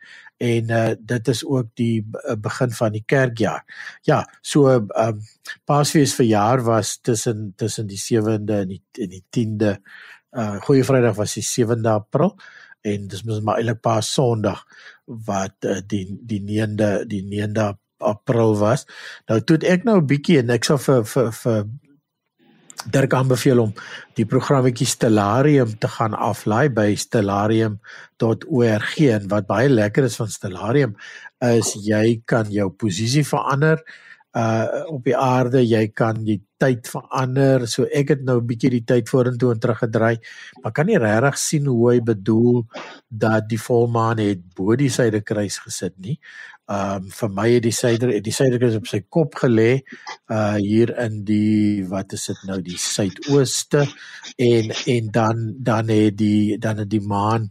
en 0.41 0.71
uh, 0.71 0.93
dit 0.97 1.27
is 1.33 1.41
ook 1.45 1.67
die 1.77 1.97
uh, 2.01 2.37
begin 2.39 2.71
van 2.77 2.95
die 2.95 3.03
kerkjaar. 3.05 3.65
Ja, 4.07 4.21
so 4.41 4.71
ehm 4.71 5.19
um, 5.19 5.19
Paasfees 5.67 6.15
verjaar 6.15 6.63
was 6.65 6.95
tussen 7.03 7.51
tussen 7.59 7.91
die 7.91 7.99
7de 7.99 8.61
en 8.63 8.71
die 8.71 8.81
en 9.03 9.11
die 9.17 9.23
10de. 9.37 9.75
Uh 10.31 10.55
Goeie 10.63 10.87
Vrydag 10.87 11.19
was 11.19 11.35
die 11.35 11.45
7de 11.45 11.91
April 11.91 12.37
en 12.81 13.07
dis 13.11 13.25
mos 13.27 13.43
maar 13.43 13.59
eintlik 13.59 13.83
Paas 13.83 14.13
Sondag 14.15 14.63
wat 15.27 15.67
uh, 15.67 15.81
die 15.83 16.05
die 16.31 16.39
9de 16.47 16.93
die 17.11 17.25
9de 17.27 17.73
April 18.01 18.59
was. 18.59 18.85
Nou 19.29 19.41
toe 19.41 19.57
ek 19.57 19.83
nou 19.83 20.01
'n 20.01 20.07
bietjie 20.07 20.39
en 20.39 20.49
ek 20.49 20.65
sal 20.65 20.77
vir 20.77 21.05
vir 21.05 21.31
vir 21.31 21.65
Dirk 22.89 23.13
aanbeveel 23.13 23.59
om 23.61 23.73
die 24.17 24.25
programmetjie 24.25 24.87
Stellarium 24.87 25.77
te 25.77 25.87
gaan 25.87 26.17
aflaai 26.17 26.69
by 26.69 26.95
stellarium.org 26.95 28.97
en 28.97 29.27
wat 29.29 29.45
baie 29.45 29.69
lekker 29.69 30.03
is 30.03 30.15
van 30.15 30.27
Stellarium 30.27 30.95
is 31.45 31.75
jy 31.75 32.21
kan 32.25 32.49
jou 32.49 32.69
posisie 32.69 33.23
verander 33.23 33.77
uh 33.77 34.10
op 34.33 35.03
die 35.03 35.17
aarde 35.17 35.59
jy 35.65 35.87
kan 35.91 36.23
die 36.23 36.39
tyd 36.61 36.87
verander. 36.87 37.65
So 37.67 37.83
ek 37.83 38.13
het 38.15 38.21
nou 38.23 38.37
'n 38.39 38.47
bietjie 38.47 38.69
die 38.69 38.85
tyd 38.85 39.09
vorentoe 39.09 39.51
en 39.53 39.59
teruggedraai 39.59 40.17
maar 40.61 40.71
kan 40.71 40.85
nie 40.85 40.97
regtig 40.97 41.37
sien 41.37 41.65
hoe 41.65 41.91
hy 41.91 41.99
bedoel 41.99 42.65
dat 43.09 43.49
die 43.49 43.59
volmaan 43.59 44.17
het 44.17 44.41
bo 44.55 44.75
die 44.75 44.89
suiderkruis 44.89 45.57
gesit 45.65 45.97
nie. 45.97 46.19
Ehm 46.69 47.03
um, 47.03 47.09
vir 47.09 47.29
my 47.29 47.47
het 47.51 47.63
die 47.63 47.73
suider 47.75 48.21
die 48.23 48.31
suiderkruis 48.31 48.75
op 48.77 48.87
sy 48.87 49.01
kop 49.09 49.35
gelê 49.35 49.81
uh 50.29 50.55
hier 50.55 50.93
in 51.05 51.23
die 51.25 51.83
wat 51.89 52.13
is 52.13 52.25
dit 52.29 52.43
nou 52.47 52.61
die 52.61 52.77
suidooste 52.77 53.87
en 54.37 54.71
en 54.85 55.11
dan 55.11 55.55
dan 55.59 55.89
het 55.89 56.17
die 56.17 56.57
dan 56.57 56.77
het 56.77 56.89
die 56.89 57.01
maan 57.01 57.49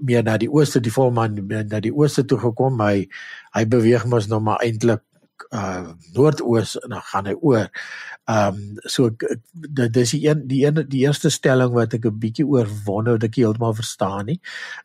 meer 0.00 0.22
na 0.22 0.38
die 0.38 0.48
ooste 0.48 0.80
die 0.80 0.92
volmaan 0.92 1.36
na 1.68 1.80
die 1.80 1.92
ooste 1.92 2.24
toe 2.24 2.38
gekom. 2.38 2.80
Hy 2.80 3.08
hy 3.52 3.64
beweeg 3.66 4.06
mos 4.06 4.28
nou 4.28 4.40
maar 4.40 4.62
eintlik 4.64 5.02
uh 5.50 5.92
noordoos 6.14 6.76
en 6.80 6.94
dan 6.94 7.04
gaan 7.12 7.26
hy 7.26 7.34
oor. 7.40 7.68
Ehm 8.30 8.54
um, 8.54 8.78
so 8.84 9.10
dit 9.52 9.92
dis 9.92 10.10
die 10.16 10.28
een 10.28 10.46
die 10.46 10.64
een 10.66 10.82
die 10.88 11.04
eerste 11.06 11.30
stelling 11.30 11.72
wat 11.74 11.94
ek 11.94 12.06
'n 12.06 12.18
bietjie 12.18 12.46
oor 12.46 12.68
wonder 12.84 13.18
wat 13.18 13.28
ek 13.28 13.40
heeltemal 13.40 13.74
verstaan 13.74 14.26
nie. 14.26 14.40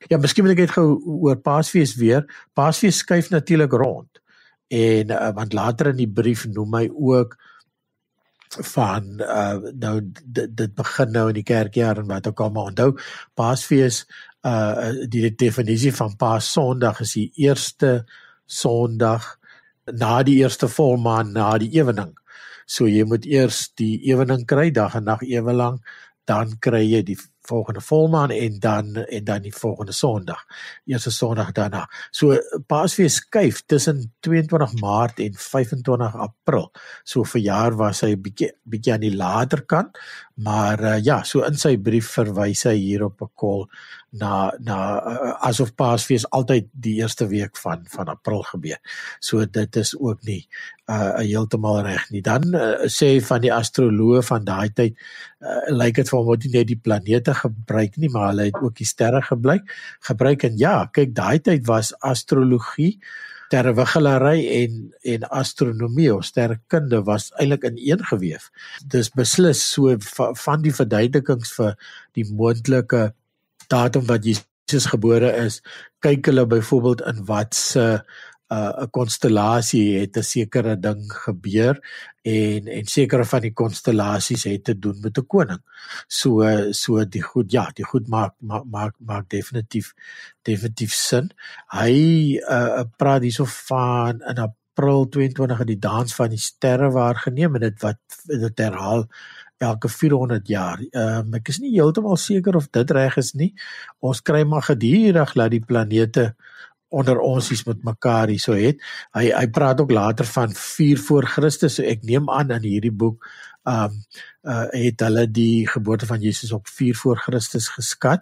Ja, 0.09 0.17
miskien 0.17 0.45
moet 0.45 0.53
ek 0.53 0.65
net 0.65 0.77
gou 0.77 1.01
oor 1.05 1.35
Paasfees 1.35 1.95
weer. 1.95 2.25
Paasfees 2.53 2.97
skuif 2.97 3.29
natuurlik 3.29 3.71
rond. 3.71 4.21
En 4.67 5.11
uh, 5.11 5.31
want 5.33 5.53
later 5.53 5.87
in 5.87 5.97
die 5.97 6.09
brief 6.09 6.45
noem 6.47 6.73
hy 6.73 6.89
ook 6.89 7.37
van 8.49 9.21
uh 9.21 9.57
nou 9.73 10.01
dit, 10.23 10.57
dit 10.57 10.75
begin 10.75 11.11
nou 11.11 11.27
in 11.29 11.39
die 11.39 11.43
kerkjaar 11.43 11.97
en 11.97 12.07
wat 12.07 12.27
ook 12.27 12.39
al 12.39 12.51
maar 12.51 12.71
onthou 12.71 12.95
Paasfees 13.33 14.05
uh 14.45 14.91
die 15.09 15.35
definisie 15.35 15.93
van 15.93 16.15
Paas 16.15 16.51
Sondag 16.51 16.99
is 16.99 17.13
die 17.13 17.31
eerste 17.35 18.05
Sondag 18.45 19.37
na 19.93 20.23
die 20.23 20.39
eerste 20.41 20.67
volmaan 20.67 21.33
na 21.33 21.57
die 21.61 21.71
ewening. 21.77 22.15
So 22.65 22.87
jy 22.89 23.05
moet 23.05 23.25
eers 23.29 23.69
die 23.77 23.99
ewening 24.09 24.45
kry 24.49 24.71
dag 24.73 24.95
en 24.97 25.05
nag 25.05 25.21
ewe 25.21 25.53
lank, 25.53 25.81
dan 26.25 26.55
kry 26.61 26.81
jy 26.81 27.03
die 27.05 27.17
volgende 27.45 27.81
volmaan 27.85 28.31
en 28.33 28.59
dan 28.59 28.95
en 28.95 29.23
dan 29.23 29.43
die 29.45 29.53
volgende 29.53 29.93
Sondag. 29.93 30.45
Eerste 30.85 31.11
Sondag 31.11 31.51
daarna. 31.51 31.85
So 32.11 32.37
Paasfees 32.67 33.19
skuif 33.21 33.61
tussen 33.65 34.13
22 34.19 34.73
Maart 34.81 35.19
en 35.19 35.37
25 35.37 36.15
April. 36.15 36.71
So 37.03 37.23
vir 37.23 37.41
jaar 37.41 37.77
was 37.77 38.01
hy 38.01 38.15
bietjie 38.17 38.49
bietjie 38.63 38.95
aan 38.95 39.05
die 39.05 39.13
later 39.15 39.61
kant, 39.65 39.97
maar 40.35 40.83
uh, 40.83 41.03
ja, 41.03 41.21
so 41.23 41.45
in 41.47 41.55
sy 41.55 41.77
brief 41.79 42.09
verwys 42.17 42.65
hy 42.67 42.75
hier 42.75 43.05
op 43.07 43.21
'n 43.23 43.31
kol 43.39 43.67
na 44.11 44.51
na 44.59 44.77
uh, 44.99 45.33
asof 45.47 45.71
Paasfees 45.75 46.25
altyd 46.29 46.67
die 46.71 46.95
eerste 46.99 47.27
week 47.27 47.57
van 47.57 47.85
van 47.87 48.11
April 48.11 48.43
gebeur. 48.43 48.79
So 49.19 49.45
dit 49.45 49.75
is 49.75 49.95
ook 49.95 50.23
nie 50.23 50.47
uh 50.91 51.15
heeltemal 51.17 51.81
reg 51.87 52.09
nie. 52.11 52.21
Dan 52.21 52.55
uh, 52.55 52.87
sê 52.91 53.21
van 53.23 53.41
die 53.41 53.53
astroloë 53.53 54.23
van 54.23 54.43
daai 54.43 54.69
tyd 54.69 54.97
uh, 55.39 55.71
lyk 55.71 55.95
dit 55.95 56.09
vir 56.09 56.19
hom 56.19 56.27
word 56.27 56.43
nie 56.43 56.53
net 56.57 56.67
die 56.67 56.79
planete 56.79 57.33
gebruik 57.33 57.97
nie, 57.97 58.09
maar 58.09 58.33
hulle 58.33 58.49
het 58.51 58.59
ook 58.59 58.75
die 58.75 58.87
sterre 58.87 59.21
gebruik. 59.21 59.71
Gebruik 60.01 60.43
en 60.43 60.57
ja, 60.57 60.75
kyk 60.91 61.15
daai 61.15 61.39
tyd 61.39 61.65
was 61.67 61.93
astrologie 61.99 62.99
sterrewiggelary 63.45 64.45
en 64.63 64.79
en 65.15 65.27
astronomie 65.29 66.13
of 66.13 66.25
sterrekunde 66.25 67.03
was 67.03 67.31
eintlik 67.39 67.63
in 67.63 67.77
een 67.77 68.05
geweef. 68.05 68.49
Dis 68.87 69.11
beslis 69.13 69.61
so 69.71 69.95
van 70.45 70.61
die 70.65 70.73
verduidelikings 70.73 71.53
vir 71.57 71.75
die 72.17 72.25
moontlike 72.31 73.11
datum 73.71 74.05
wat 74.09 74.25
Jesus 74.25 74.89
gebore 74.89 75.31
is, 75.45 75.61
kyk 76.05 76.25
hulle 76.29 76.45
byvoorbeeld 76.49 77.05
in 77.09 77.25
wat 77.29 77.55
se 77.57 77.85
uh, 78.53 78.83
'n 78.83 78.89
konstellasie 78.89 79.99
het 79.99 80.17
'n 80.17 80.23
sekere 80.23 80.79
ding 80.79 81.01
gebeur 81.11 81.79
en 82.21 82.67
en 82.67 82.85
sekere 82.85 83.25
van 83.25 83.41
die 83.41 83.53
konstellasies 83.53 84.43
het 84.43 84.63
te 84.63 84.79
doen 84.79 84.99
met 85.01 85.17
'n 85.17 85.25
koning. 85.27 85.61
So 86.07 86.71
so 86.71 87.05
die 87.05 87.21
goed 87.21 87.51
ja, 87.51 87.69
die 87.73 87.85
goed 87.85 88.07
maak 88.07 88.33
maak 88.39 88.65
maak, 88.65 88.93
maak 88.99 89.29
definitief 89.29 89.93
definitief 90.41 90.93
sin. 90.93 91.31
Hy 91.67 92.37
uh, 92.49 92.83
praat 92.97 93.21
hierso 93.21 93.45
van 93.45 94.21
in 94.21 94.37
April 94.37 95.07
22 95.09 95.59
in 95.59 95.65
die 95.65 95.79
dans 95.79 96.15
van 96.15 96.29
die 96.29 96.37
sterre 96.37 96.91
waargeneem 96.91 97.55
en 97.55 97.61
dit 97.61 97.81
wat 97.81 97.97
dit 98.25 98.57
herhaal 98.59 99.07
elke 99.57 99.89
400 99.89 100.47
jaar. 100.47 100.79
Ehm 100.91 101.27
um, 101.27 101.33
ek 101.33 101.47
is 101.47 101.59
nie 101.59 101.71
heeltemal 101.71 102.17
seker 102.17 102.55
of 102.55 102.67
dit 102.69 102.91
reg 102.91 103.17
is 103.17 103.33
nie. 103.33 103.53
Ons 103.99 104.21
kry 104.21 104.43
maar 104.43 104.61
gedurig 104.67 105.33
dat 105.33 105.51
die 105.51 105.63
planete 105.63 106.35
onder 106.95 107.19
ons 107.19 107.51
is 107.51 107.65
met 107.67 107.83
mekaar 107.83 108.31
hier 108.31 108.41
so 108.41 108.55
het. 108.55 108.79
Hy 109.17 109.27
hy 109.35 109.47
praat 109.51 109.81
ook 109.83 109.91
later 109.91 110.27
van 110.29 110.55
4 110.55 111.01
voor 111.07 111.27
Christus. 111.35 111.79
So 111.79 111.83
ek 111.83 112.07
neem 112.07 112.29
aan 112.31 112.55
in 112.55 112.69
hierdie 112.69 112.95
boek 112.95 113.27
ehm 113.65 113.91
um, 113.91 114.01
uh, 114.45 114.65
het 114.69 115.01
hulle 115.01 115.25
die 115.31 115.67
geboorte 115.67 116.05
van 116.05 116.21
Jesus 116.21 116.51
op 116.51 116.67
4 116.67 116.95
voor 116.95 117.17
Christus 117.17 117.67
geskat. 117.67 118.21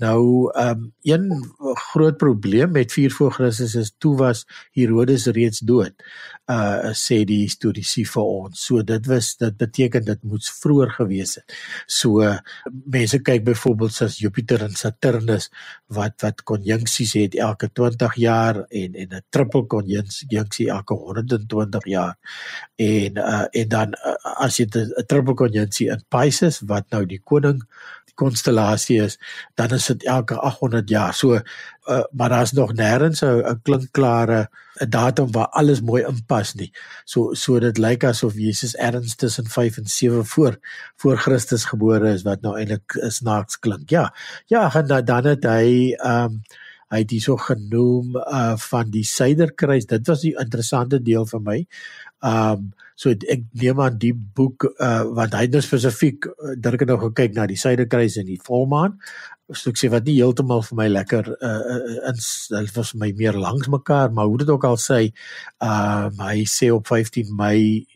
Nou 0.00 0.50
um, 0.56 0.92
een 1.02 1.52
groot 1.74 2.16
probleem 2.16 2.70
met 2.70 2.92
4 2.92 3.12
voor 3.12 3.32
Christus 3.32 3.74
is 3.74 3.92
toe 3.98 4.16
was 4.16 4.46
Herodes 4.72 5.26
reeds 5.26 5.60
dood. 5.60 5.92
Uh 6.50 6.90
sê 6.96 7.20
die 7.28 7.42
historiese 7.44 8.02
vir 8.08 8.22
ons. 8.24 8.62
So 8.64 8.82
dit 8.82 9.06
was 9.06 9.36
dit 9.38 9.56
beteken 9.56 10.04
dit 10.04 10.22
moes 10.26 10.48
vroeër 10.62 10.94
gewees 10.96 11.36
het. 11.38 11.54
So 11.86 12.24
mense 12.96 13.20
kyk 13.22 13.44
byvoorbeeld 13.44 14.00
as 14.02 14.18
Jupiter 14.18 14.64
en 14.64 14.74
Saturnus 14.74 15.50
wat 15.86 16.16
wat 16.24 16.42
konjunksies 16.48 17.12
het 17.20 17.36
elke 17.36 17.68
20 17.68 18.16
jaar 18.18 18.64
en 18.68 18.94
en 18.94 19.14
'n 19.20 19.22
triple 19.28 19.66
konjunksie 19.66 20.70
elke 20.70 20.94
120 20.94 21.86
jaar. 21.86 22.16
En 22.76 23.18
uh 23.18 23.46
en 23.50 23.68
dan 23.68 23.94
uh, 23.94 24.16
as 24.40 24.56
jy 24.56 24.66
'n 24.66 25.06
triple 25.06 25.34
konjunksie 25.34 25.59
in 25.68 26.04
Pisces 26.08 26.60
wat 26.66 26.90
nou 26.90 27.04
die 27.06 27.20
koning 27.24 27.62
die 28.10 28.14
konstellasie 28.14 29.00
is, 29.02 29.18
dan 29.54 29.74
is 29.76 29.86
dit 29.86 30.04
elke 30.04 30.38
800 30.38 30.88
jaar. 30.88 31.14
So 31.14 31.38
uh, 31.38 32.04
maar 32.12 32.28
daar's 32.28 32.52
nog 32.52 32.72
nêrens 32.72 33.22
'n 33.22 33.60
klinkklare 33.62 34.48
'n 34.80 34.90
datum 34.90 35.32
waar 35.32 35.48
alles 35.48 35.80
mooi 35.80 36.04
inpas 36.04 36.54
nie. 36.54 36.72
So 37.04 37.34
so 37.34 37.58
dit 37.58 37.78
lyk 37.78 38.04
asof 38.04 38.34
Jesus 38.34 38.76
erns 38.76 39.14
tussen 39.14 39.46
5 39.46 39.76
en 39.76 39.86
7 39.86 40.26
voor 40.26 40.58
voor 40.96 41.16
Christus 41.16 41.64
gebore 41.64 42.12
is 42.12 42.22
wat 42.22 42.40
nou 42.40 42.56
eintlik 42.58 42.96
snaaks 43.08 43.58
klink. 43.58 43.90
Ja. 43.90 44.14
Ja, 44.46 44.74
en 44.74 45.04
dan 45.04 45.24
het 45.24 45.44
hy 45.44 45.94
ehm 45.98 46.24
um, 46.24 46.42
hy 46.90 47.04
het 47.04 47.12
hierso 47.14 47.36
genoem 47.38 48.16
uh 48.18 48.56
van 48.58 48.90
die 48.90 49.04
suiderkruis. 49.06 49.86
Dit 49.86 50.06
was 50.10 50.24
die 50.26 50.34
interessante 50.38 50.98
deel 51.02 51.26
vir 51.26 51.40
my. 51.40 51.58
Um 52.20 52.70
so 53.00 53.08
ek 53.10 53.46
neem 53.56 53.78
aan 53.80 53.96
die 54.00 54.12
boek 54.12 54.66
uh 54.76 55.06
want 55.16 55.32
hy 55.32 55.46
het 55.46 55.54
nou 55.56 55.62
spesifiek 55.64 56.26
uh, 56.28 56.54
Dirk 56.60 56.82
het 56.84 56.90
nou 56.90 56.98
gekyk 57.08 57.32
na 57.36 57.46
die 57.48 57.56
suiderkruis 57.60 58.18
en 58.20 58.28
die 58.28 58.40
volmaan. 58.44 58.98
So 59.50 59.72
ek 59.72 59.80
sê 59.80 59.88
wat 59.90 60.04
nie 60.06 60.18
heeltemal 60.18 60.60
vir 60.66 60.78
my 60.82 60.88
lekker 60.92 61.30
uh 61.32 61.78
in 62.10 62.20
dit 62.20 62.76
was 62.76 62.92
my 63.00 63.10
meer 63.16 63.38
langs 63.40 63.70
mekaar, 63.72 64.12
maar 64.12 64.28
hoe 64.28 64.42
dit 64.44 64.52
ook 64.52 64.68
al 64.68 64.76
sê, 64.80 65.00
um 65.64 66.20
hy 66.26 66.44
sê 66.44 66.68
op 66.74 66.92
15 66.92 67.32
Mei 67.36 67.86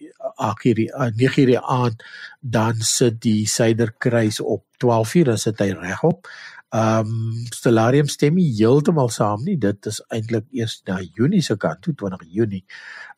8 0.40 0.64
uur 0.72 0.80
9 1.20 1.42
uur 1.44 1.60
aan 1.60 2.00
dan 2.40 2.80
sit 2.80 3.20
die 3.22 3.46
suiderkruis 3.48 4.40
op 4.40 4.64
12 4.78 5.14
uur, 5.14 5.24
dan 5.32 5.38
sit 5.38 5.60
hy 5.60 5.70
regop. 5.78 6.28
Ehm 6.74 7.06
um, 7.06 7.46
Stellarium 7.54 8.08
stem 8.08 8.34
nie 8.34 8.50
heeltemal 8.56 9.10
saam 9.10 9.44
nie. 9.44 9.56
Dit 9.60 9.86
is 9.86 10.00
eintlik 10.10 10.46
eers 10.50 10.80
na 10.88 11.00
Junie 11.02 11.42
se 11.42 11.56
kant 11.56 11.82
toe 11.82 11.94
20 11.94 12.24
Junie. 12.30 12.64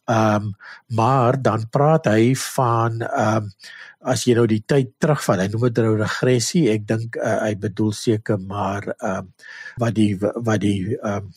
Ehm 0.06 0.42
um, 0.42 0.52
maar 0.96 1.42
dan 1.42 1.68
praat 1.70 2.06
hy 2.06 2.34
van 2.34 3.00
ehm 3.00 3.36
um, 3.36 3.50
as 4.06 4.22
jy 4.26 4.36
nou 4.38 4.44
die 4.46 4.62
tyd 4.62 4.92
terugvat, 5.02 5.40
hy 5.42 5.48
noem 5.50 5.64
dit 5.66 5.80
nou 5.82 5.96
regressie. 5.98 6.68
Ek 6.70 6.84
dink 6.86 7.16
uh, 7.16 7.40
hy 7.42 7.56
bedoel 7.58 7.90
seker 7.92 8.38
maar 8.38 8.86
ehm 8.98 9.24
um, 9.24 9.32
wat 9.82 9.96
die 9.96 10.12
wat 10.20 10.60
die 10.62 10.78
ehm 11.00 11.26
um, 11.26 11.34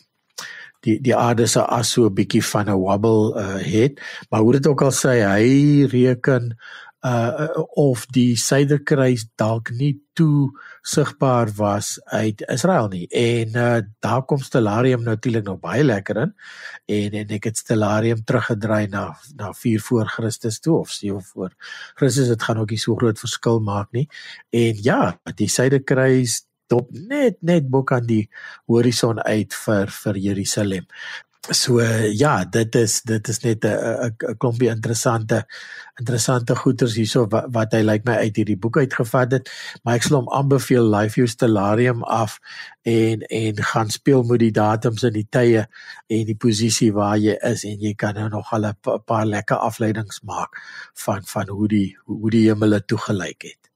die 0.84 0.96
die 1.04 1.16
aarde 1.16 1.46
se 1.46 1.60
as 1.60 1.90
so 1.92 2.06
'n 2.08 2.14
bietjie 2.14 2.44
van 2.52 2.68
'n 2.68 2.78
wobble 2.84 3.34
uh, 3.36 3.58
het, 3.64 4.00
maar 4.30 4.40
hoe 4.40 4.52
dit 4.52 4.66
ook 4.66 4.82
al 4.82 4.92
sê, 4.92 5.20
hy 5.24 5.86
reken 5.92 6.56
uh 7.00 7.48
of 7.80 8.04
die 8.12 8.36
suiderkruis 8.36 9.24
dalk 9.40 9.70
nie 9.72 9.94
toe 10.12 10.50
sigbaar 10.84 11.48
was 11.56 11.94
uit 12.12 12.42
Israel 12.52 12.88
nie. 12.92 13.06
En 13.08 13.56
uh 13.56 13.78
daar 14.04 14.24
kom 14.24 14.38
Stellarium 14.38 15.02
natuurlik 15.02 15.44
nog 15.44 15.60
baie 15.60 15.84
lekker 15.84 16.16
in. 16.16 16.34
En 16.84 17.16
en 17.22 17.32
ek 17.38 17.48
het 17.50 17.56
Stellarium 17.56 18.24
teruggedraai 18.24 18.86
na 18.88 19.16
na 19.36 19.52
4 19.52 19.80
voor 19.80 20.06
Christus 20.06 20.60
toe 20.60 20.78
of 20.78 20.90
7 20.90 21.22
voor 21.22 21.54
Christus. 21.94 22.28
Dit 22.28 22.42
gaan 22.42 22.58
ook 22.58 22.70
nie 22.70 22.78
so 22.78 22.94
groot 22.94 23.18
verskil 23.18 23.60
maak 23.60 23.90
nie. 23.92 24.08
En 24.50 24.82
ja, 24.82 25.20
die 25.34 25.48
suiderkruis 25.48 26.44
dop 26.70 26.90
net 26.92 27.40
net 27.42 27.68
bo 27.70 27.82
kan 27.82 28.06
die 28.06 28.28
horison 28.70 29.18
uit 29.24 29.54
vir 29.64 29.90
vir 29.90 30.16
Jerusalem. 30.16 30.86
So 31.48 31.80
uh, 31.80 32.12
ja, 32.12 32.44
dit 32.44 32.74
is 32.74 33.00
dit 33.02 33.28
is 33.28 33.38
net 33.40 33.64
'n 33.64 34.12
'n 34.12 34.36
klompie 34.36 34.68
interessante 34.68 35.46
interessante 35.98 36.56
goeters 36.56 36.94
hierso 36.94 37.26
wat, 37.28 37.46
wat 37.48 37.72
hy 37.72 37.80
lyk 37.80 37.86
like 37.86 38.10
my 38.10 38.16
uit 38.16 38.36
hierdie 38.36 38.58
boek 38.60 38.76
uitgevat 38.76 39.32
het, 39.32 39.48
maar 39.82 39.96
ek 39.96 40.02
sal 40.02 40.18
hom 40.18 40.28
aanbeveel 40.28 40.84
Life 40.84 41.16
View 41.16 41.26
Stellarium 41.26 42.02
af 42.04 42.38
en 42.84 43.24
en 43.24 43.62
gaan 43.72 43.88
speel 43.88 44.22
met 44.22 44.40
die 44.40 44.52
datums 44.52 45.02
en 45.02 45.12
die 45.16 45.26
tye 45.30 45.64
en 46.08 46.26
die 46.28 46.36
posisie 46.36 46.92
waar 46.92 47.16
jy 47.16 47.38
is 47.52 47.64
en 47.64 47.80
jy 47.80 47.94
kan 47.94 48.14
nou 48.14 48.28
nog 48.28 48.52
al 48.52 48.66
'n 48.68 49.00
paar 49.04 49.24
lekker 49.24 49.56
afleidings 49.56 50.20
maak 50.20 50.60
van 50.94 51.24
van 51.24 51.48
hoe 51.48 51.68
die 51.68 51.96
hoe 52.04 52.30
die 52.30 52.48
hemele 52.48 52.84
toegelyk 52.84 53.42
het. 53.42 53.72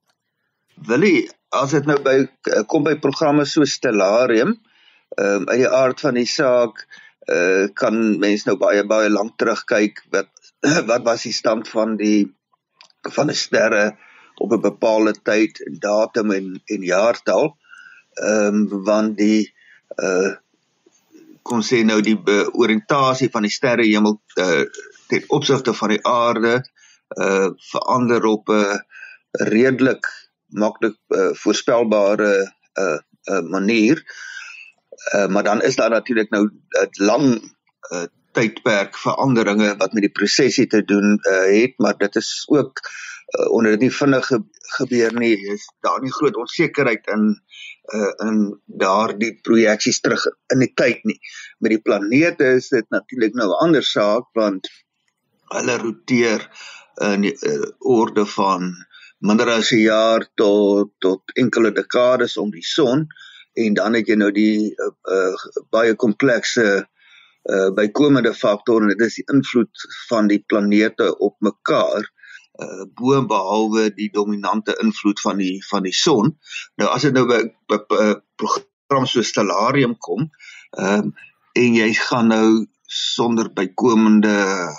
Willie, 0.88 1.30
as 1.49 1.71
dit 1.71 1.87
nou 1.87 1.97
by 2.02 2.28
kom 2.66 2.85
by 2.85 2.94
programme 2.94 3.44
so 3.44 3.64
Stellarium, 3.64 4.61
ehm 5.16 5.42
um, 5.42 5.49
uit 5.49 5.59
die 5.59 5.68
aard 5.68 6.00
van 6.00 6.14
die 6.14 6.28
saak 6.28 6.87
uh 7.33 7.69
kan 7.73 8.19
mens 8.21 8.45
nou 8.45 8.57
baie 8.61 8.85
baie 8.85 9.09
lank 9.09 9.38
terugkyk 9.38 10.02
wat 10.12 10.28
wat 10.90 11.04
was 11.04 11.23
die 11.23 11.33
stand 11.33 11.69
van 11.69 11.97
die 11.97 12.35
van 13.12 13.28
die 13.33 13.37
sterre 13.37 13.97
op 14.35 14.52
'n 14.52 14.61
bepaalde 14.61 15.14
tyd, 15.23 15.61
datum 15.81 16.31
en 16.31 16.62
en 16.64 16.83
jaartal. 16.83 17.57
Ehm 18.14 18.54
um, 18.54 18.83
want 18.85 19.16
die 19.16 19.54
uh 20.02 20.33
kon 21.43 21.62
sê 21.62 21.85
nou 21.85 22.00
die 22.00 22.19
oriëntasie 22.52 23.28
van 23.31 23.43
die 23.43 23.52
sterrehemel 23.52 24.21
uh 24.40 24.64
ten 25.09 25.25
opsigte 25.28 25.75
van 25.75 25.88
die 25.88 26.04
aarde 26.07 26.64
uh 27.21 27.49
verander 27.71 28.25
op 28.25 28.49
'n 28.49 28.52
uh, 28.52 28.78
redelik 29.31 30.07
maklik 30.49 30.97
uh, 31.09 31.33
voorspelbare 31.33 32.52
uh, 32.78 32.99
uh 33.25 33.43
manier. 33.50 34.02
Uh 35.12 35.26
maar 35.26 35.44
dan 35.44 35.62
is 35.62 35.76
daar 35.76 35.90
natuurlik 35.90 36.30
nou 36.30 36.49
'n 36.49 37.04
lang 37.04 37.26
uh 37.92 38.06
tydperk 38.34 38.99
veranderinge 38.99 39.75
wat 39.78 39.94
met 39.94 40.06
die 40.08 40.12
prosesie 40.12 40.66
te 40.66 40.82
doen 40.84 41.18
uh, 41.23 41.46
het, 41.61 41.78
maar 41.78 41.96
dit 41.99 42.16
is 42.16 42.30
ook 42.50 42.80
uh, 42.82 43.50
onder 43.50 43.76
dit 43.76 43.87
nie 43.87 43.94
vinnig 43.94 44.26
ge 44.26 44.40
gebeur 44.76 45.12
nie, 45.20 45.34
is 45.52 45.66
daar 45.87 46.00
nie 46.02 46.12
groot 46.12 46.37
onsekerheid 46.40 47.06
in 47.14 47.26
uh, 47.94 48.12
in 48.26 48.38
daardie 48.80 49.34
projeksies 49.46 50.00
terug 50.00 50.25
in 50.54 50.64
die 50.64 50.73
tyd 50.75 51.04
nie. 51.04 51.18
Met 51.62 51.76
die 51.76 51.82
planete 51.84 52.54
is 52.58 52.70
dit 52.73 52.88
natuurlik 52.94 53.37
nou 53.38 53.50
'n 53.50 53.61
ander 53.66 53.84
saak 53.84 54.30
want 54.40 54.70
hulle 55.54 55.76
roteer 55.78 56.49
in 57.12 57.28
die 57.28 57.37
uh, 57.46 57.68
orde 57.78 58.26
van 58.26 58.73
minder 59.18 59.50
as 59.50 59.70
'n 59.73 59.84
jaar 59.84 60.26
tot 60.34 60.90
tot 60.99 61.37
enkele 61.44 61.73
dekades 61.73 62.37
om 62.37 62.50
die 62.50 62.66
son 62.66 63.06
en 63.54 63.75
dan 63.75 63.94
het 63.94 64.08
jy 64.11 64.16
nou 64.18 64.30
die 64.34 64.73
uh, 64.73 64.90
uh, 65.11 65.62
baie 65.75 65.94
komplekse 65.94 66.66
uh 67.44 67.68
bykomende 67.76 68.32
faktore 68.32 68.88
dit 68.88 69.02
is 69.04 69.18
die 69.20 69.26
invloed 69.34 69.82
van 70.08 70.30
die 70.30 70.40
planete 70.49 71.11
op 71.20 71.34
mekaar 71.44 72.06
uh 72.64 72.87
bo 72.96 73.20
behalwe 73.28 73.90
die 73.99 74.08
dominante 74.12 74.76
invloed 74.80 75.20
van 75.20 75.42
die 75.42 75.58
van 75.68 75.84
die 75.84 75.92
son. 75.92 76.32
Nou 76.80 76.88
as 76.88 77.04
dit 77.04 77.12
nou 77.12 77.26
by 77.28 77.42
'n 77.76 78.23
program 78.40 79.06
so 79.06 79.23
Stellarium 79.23 79.99
kom, 79.99 80.30
ehm 80.78 81.04
um, 81.04 81.14
en 81.54 81.75
jy 81.75 81.92
gaan 81.94 82.32
nou 82.32 82.66
sonder 82.88 83.50
bykomende 83.52 84.70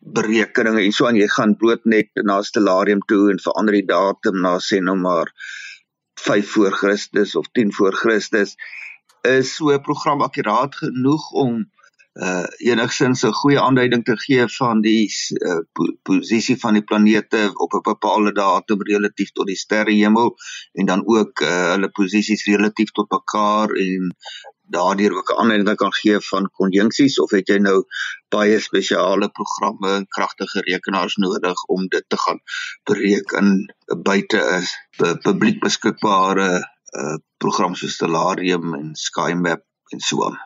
berekeninge 0.00 0.84
en 0.84 0.92
so 0.92 1.06
aan 1.06 1.16
jy 1.16 1.28
gaan 1.32 1.56
bloot 1.56 1.84
net 1.88 2.10
na 2.28 2.40
Stellarium 2.42 3.02
toe 3.08 3.30
en 3.32 3.40
verander 3.40 3.78
die 3.78 3.88
datum 3.88 4.40
na 4.44 4.56
sê 4.60 4.80
nou 4.80 4.96
maar 5.00 5.30
5 6.22 6.50
voor 6.50 6.72
Christus 6.72 7.34
of 7.36 7.46
10 7.52 7.72
voor 7.72 7.94
Christus 7.94 8.56
is 9.20 9.54
so 9.54 9.70
'n 9.70 9.80
program 9.80 10.22
akkuraat 10.22 10.76
genoeg 10.76 11.30
om 11.30 11.70
uh 12.12 12.46
enigsins 12.70 13.22
'n 13.24 13.32
goeie 13.32 13.60
aanduiding 13.60 14.04
te 14.04 14.16
gee 14.24 14.44
van 14.56 14.80
die 14.80 15.08
uh, 15.48 15.60
po 15.72 15.84
posisie 16.02 16.56
van 16.60 16.72
die 16.76 16.84
planete 16.84 17.50
op 17.54 17.72
'n 17.72 17.80
bepaalde 17.82 18.32
datum 18.32 18.82
relatief 18.82 19.30
tot 19.32 19.46
die 19.46 19.56
sterrehemel 19.56 20.36
en 20.72 20.86
dan 20.86 21.02
ook 21.06 21.40
uh, 21.40 21.70
hulle 21.72 21.88
posisies 21.88 22.44
relatief 22.44 22.90
tot 22.90 23.10
mekaar 23.10 23.70
en 23.70 24.16
daardeur 24.72 25.16
ook 25.16 25.32
'n 25.32 25.40
aanduiding 25.40 25.76
kan 25.76 25.94
gee 26.00 26.20
van 26.28 26.50
konjunksies 26.60 27.18
of 27.20 27.30
het 27.30 27.48
jy 27.48 27.58
nou 27.58 27.84
baie 28.28 28.60
spesiale 28.60 29.28
programme 29.28 29.90
en 29.96 30.06
kragtige 30.08 30.60
rekenaars 30.60 31.16
nodig 31.16 31.64
om 31.64 31.88
dit 31.88 32.04
te 32.08 32.18
gaan 32.18 32.40
bereken 32.84 33.74
buite 34.02 34.40
'n 34.98 35.18
publiek 35.18 35.60
beskikbare 35.60 36.50
uh, 36.92 37.18
program 37.36 37.74
soos 37.74 37.94
Stellarium 37.94 38.74
en 38.74 38.94
SkyMap 38.94 39.62
en 39.92 40.00
so 40.00 40.24
aan. 40.24 40.40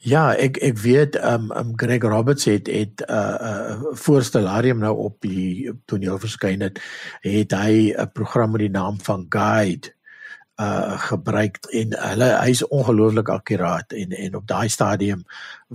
Ja, 0.00 0.32
ek 0.32 0.56
ek 0.64 0.78
weet 0.80 1.16
um 1.20 1.50
um 1.52 1.72
Greg 1.76 2.02
Roberts 2.08 2.44
het 2.48 2.66
het 2.66 3.04
'n 3.04 3.12
uh, 3.12 3.36
uh, 3.50 3.92
voorstellarium 3.92 4.78
nou 4.78 4.96
op 4.96 5.20
die 5.20 5.72
toneel 5.84 6.18
verskyn 6.18 6.60
het, 6.60 6.80
het 7.20 7.52
hy 7.52 7.92
'n 7.92 8.12
program 8.12 8.50
met 8.50 8.60
die 8.60 8.70
naam 8.70 9.00
van 9.00 9.26
Guide 9.28 9.92
uh 10.60 10.98
gebruik 11.08 11.56
en 11.72 11.94
hulle 11.96 12.30
hy's 12.42 12.62
ongelooflik 12.68 13.30
akkuraat 13.32 13.92
en 13.96 14.12
en 14.12 14.34
op 14.36 14.46
daai 14.46 14.68
stadium 14.68 15.22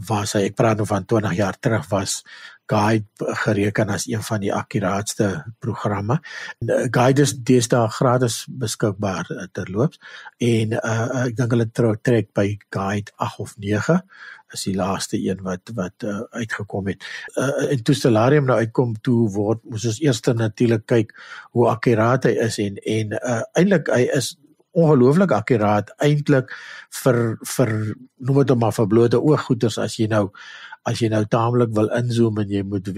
was 0.09 0.35
hy 0.37 0.45
ek 0.49 0.57
praat 0.59 0.77
nou 0.77 0.87
van 0.89 1.05
20 1.05 1.37
jaar 1.39 1.57
terug 1.59 1.87
was 1.89 2.21
Guide 2.65 3.05
gereken 3.45 3.89
as 3.93 4.07
een 4.09 4.23
van 4.25 4.39
die 4.41 4.53
akkuraatste 4.53 5.27
programme. 5.61 6.17
Uh, 6.65 6.87
Guide 6.89 7.21
is 7.21 7.35
deesdae 7.37 7.89
gratis 7.93 8.39
beskikbaar 8.49 9.29
uh, 9.29 9.45
terloops 9.53 9.99
en 10.41 10.73
uh, 10.79 11.25
ek 11.27 11.35
dink 11.37 11.53
hulle 11.53 11.67
trek 12.01 12.31
by 12.33 12.47
Guide 12.73 13.13
8 13.21 13.43
of 13.45 13.53
9 13.61 13.99
is 14.55 14.63
die 14.65 14.75
laaste 14.77 15.19
een 15.19 15.43
wat 15.45 15.73
wat 15.77 16.05
uh, 16.05 16.23
uitgekom 16.31 16.89
het. 16.89 17.05
Uh, 17.35 17.71
en 17.75 17.83
toe 17.83 17.95
Stellarium 17.97 18.49
nou 18.49 18.57
uitkom 18.57 18.95
toe 19.05 19.29
word 19.35 19.61
moes 19.69 19.85
ons 19.85 20.01
eers 20.01 20.23
natuurlik 20.33 20.87
kyk 20.89 21.13
hoe 21.53 21.69
akkuraat 21.69 22.25
hy 22.29 22.33
is 22.47 22.57
en 22.65 22.81
en 22.81 23.15
uh, 23.19 23.41
eintlik 23.53 23.93
hy 23.93 24.07
is 24.17 24.33
ongelooflik 24.75 25.31
akkuraat 25.31 25.91
eintlik 26.03 26.51
vir 27.03 27.19
vir 27.55 27.73
noem 28.19 28.43
dit 28.43 28.55
maar 28.59 28.75
vir 28.75 28.88
blote 28.91 29.19
ooggoeters 29.21 29.79
as 29.81 29.99
jy 29.99 30.07
nou 30.11 30.29
as 30.85 31.01
jy 31.01 31.09
nou 31.09 31.23
taamlik 31.29 31.71
wil 31.73 31.88
inzoom 31.97 32.39
en 32.43 32.51
jy 32.51 32.61
moet 32.69 32.89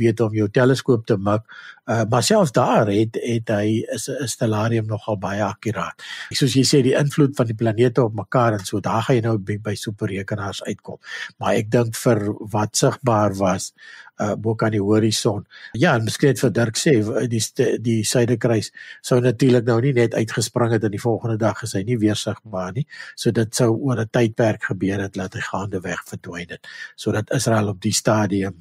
weet 0.00 0.20
om 0.24 0.34
jou 0.34 0.48
teleskoop 0.50 1.04
te 1.06 1.16
mik. 1.28 1.44
Uh, 1.86 2.02
maar 2.10 2.24
selfs 2.26 2.52
daar 2.56 2.90
het 2.90 3.18
het 3.22 3.52
hy 3.54 3.84
is 3.94 4.08
'n 4.10 4.26
stellarium 4.26 4.86
nogal 4.86 5.16
baie 5.16 5.42
akkuraat. 5.42 6.02
Soos 6.32 6.56
jy 6.58 6.64
sê 6.66 6.82
die 6.82 6.98
invloed 6.98 7.36
van 7.36 7.46
die 7.46 7.54
planete 7.54 8.02
op 8.02 8.14
mekaar 8.14 8.58
en 8.58 8.64
so 8.64 8.80
daar 8.80 9.02
gaan 9.02 9.16
jy 9.16 9.22
nou 9.22 9.38
by, 9.38 9.58
by 9.58 9.74
superrekenaars 9.74 10.62
uitkom. 10.64 10.98
Maar 11.38 11.54
ek 11.54 11.70
dink 11.70 11.94
vir 11.94 12.34
wat 12.50 12.76
sigbaar 12.76 13.34
was 13.34 13.72
uh 14.20 14.34
bo 14.36 14.54
kan 14.54 14.72
die 14.72 14.82
horison. 14.82 15.44
Ja, 15.72 15.94
en 15.96 16.04
miskien 16.04 16.32
net 16.32 16.40
vir 16.40 16.52
Dirk 16.56 16.78
sê 16.80 16.94
die 17.28 17.40
die 17.82 17.98
suidekruis 18.04 18.70
sou 19.04 19.20
natuurlik 19.20 19.66
nou 19.68 19.78
nie 19.84 19.92
net 19.96 20.14
uitgespring 20.14 20.72
het 20.72 20.84
in 20.88 20.94
die 20.94 21.02
volgende 21.02 21.36
dag 21.40 21.58
gesê 21.60 21.84
nie 21.84 21.98
weer 22.00 22.16
sigbaar 22.16 22.72
nie. 22.76 22.86
So 23.16 23.30
dit 23.30 23.54
sou 23.54 23.70
oor 23.76 24.00
'n 24.00 24.08
tydperk 24.08 24.64
gebeur 24.70 25.00
het 25.00 25.14
dat 25.14 25.34
hy 25.34 25.40
gaande 25.40 25.80
weg 25.80 26.02
verdwyn 26.06 26.48
het. 26.48 26.66
So 26.96 27.12
dat 27.12 27.30
Israel 27.30 27.68
op 27.68 27.80
die 27.80 27.92
stadium 27.92 28.58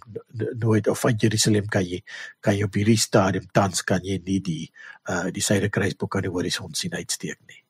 nooit 0.59 0.87
of 0.87 0.99
van 0.99 1.15
Jerusalem 1.17 1.67
kan 1.67 1.85
jy 1.85 2.01
kan 2.41 2.57
jy 2.57 2.63
op 2.63 2.73
hierdie 2.73 2.99
stadium 2.99 3.45
tans 3.51 3.83
kan 3.83 4.01
jy 4.03 4.21
nie 4.25 4.39
die 4.39 4.71
uh 5.09 5.31
die 5.31 5.41
suidekruis 5.41 5.95
bo 5.97 6.07
kan 6.07 6.21
die 6.21 6.31
horison 6.31 6.73
sien 6.73 6.93
uitsteek 6.93 7.39
nie. 7.47 7.61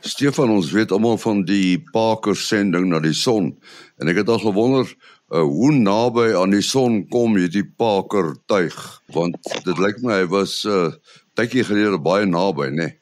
Stefan 0.00 0.50
ons 0.50 0.70
weet 0.70 0.92
almal 0.92 1.18
van 1.18 1.42
die 1.44 1.78
Parker 1.92 2.36
sending 2.36 2.88
na 2.90 3.00
die 3.00 3.14
son 3.16 3.56
en 3.98 4.08
ek 4.12 4.22
het 4.22 4.28
al 4.28 4.42
gewonder 4.44 4.92
uh, 5.32 5.42
hoe 5.42 5.72
naby 5.72 6.32
aan 6.38 6.54
die 6.54 6.64
son 6.64 7.02
kom 7.12 7.36
hierdie 7.38 7.66
Parker 7.78 8.34
tuig 8.50 8.76
want 9.14 9.38
dit 9.64 9.78
lyk 9.82 10.02
my 10.04 10.20
hy 10.22 10.28
was 10.30 10.64
'n 10.64 10.70
uh, 10.70 10.92
tydjie 11.36 11.66
gelede 11.68 11.98
baie 11.98 12.26
naby 12.26 12.70
nê 12.70 12.76
nee? 12.76 12.92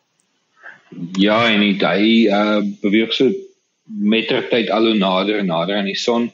Ja 1.19 1.43
en 1.51 1.61
hy 1.61 2.31
uh, 2.31 2.63
beweeg 2.83 3.13
so 3.13 3.31
mettertyd 3.87 4.71
al 4.71 4.87
hoe 4.91 4.99
nader 4.99 5.39
en 5.39 5.51
nader 5.53 5.77
aan 5.77 5.91
die 5.91 5.99
son 5.99 6.31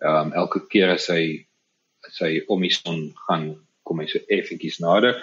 um, 0.00 0.32
elke 0.32 0.64
keer 0.70 0.94
as 0.96 1.08
hy 1.12 1.44
as 2.08 2.20
hy 2.22 2.40
om 2.48 2.62
die 2.64 2.72
son 2.72 3.12
gaan 3.28 3.54
kom 3.84 4.00
hy 4.00 4.08
so 4.08 4.20
effentjies 4.32 4.80
nader 4.80 5.20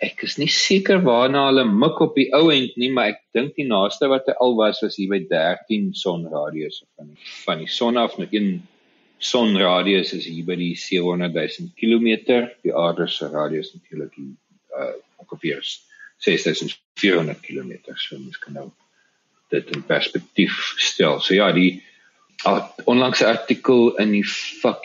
ek 0.00 0.24
is 0.24 0.38
nie 0.40 0.48
seker 0.48 1.02
waarna 1.04 1.46
hulle 1.50 1.66
mik 1.68 2.00
op 2.00 2.14
die 2.16 2.30
ou 2.36 2.48
end 2.54 2.76
nie 2.80 2.88
maar 2.96 3.12
ek 3.12 3.20
dink 3.36 3.52
die 3.58 3.68
naaste 3.68 4.08
wat 4.08 4.28
hy 4.30 4.36
al 4.40 4.56
was 4.56 4.80
was 4.84 4.96
hier 4.96 5.12
by 5.12 5.20
13 5.28 5.90
sonradius 5.96 6.80
van 6.96 7.12
die, 7.12 7.18
van 7.44 7.64
die 7.64 7.68
son 7.68 8.00
af 8.00 8.16
net 8.20 8.32
een 8.36 8.62
sonradius 9.20 10.14
is 10.16 10.24
hier 10.24 10.46
by 10.48 10.56
die 10.56 10.74
700 10.74 11.34
000 11.36 11.72
km. 11.76 12.48
Die 12.64 12.74
aarde 12.74 13.06
se 13.08 13.28
radius 13.28 13.74
natuurlik 13.74 14.16
uh 14.16 14.94
ongeveer 15.20 15.60
6400 16.24 17.40
km. 17.44 17.72
So 17.96 18.18
mens 18.18 18.38
kan 18.38 18.56
nou 18.56 18.70
dit 19.52 19.70
in 19.76 19.84
perspektief 19.84 20.74
stel. 20.78 21.20
So 21.20 21.34
ja, 21.34 21.52
die 21.52 21.82
onlangse 22.88 23.26
artikel 23.28 23.96
in 24.00 24.12
die 24.12 24.24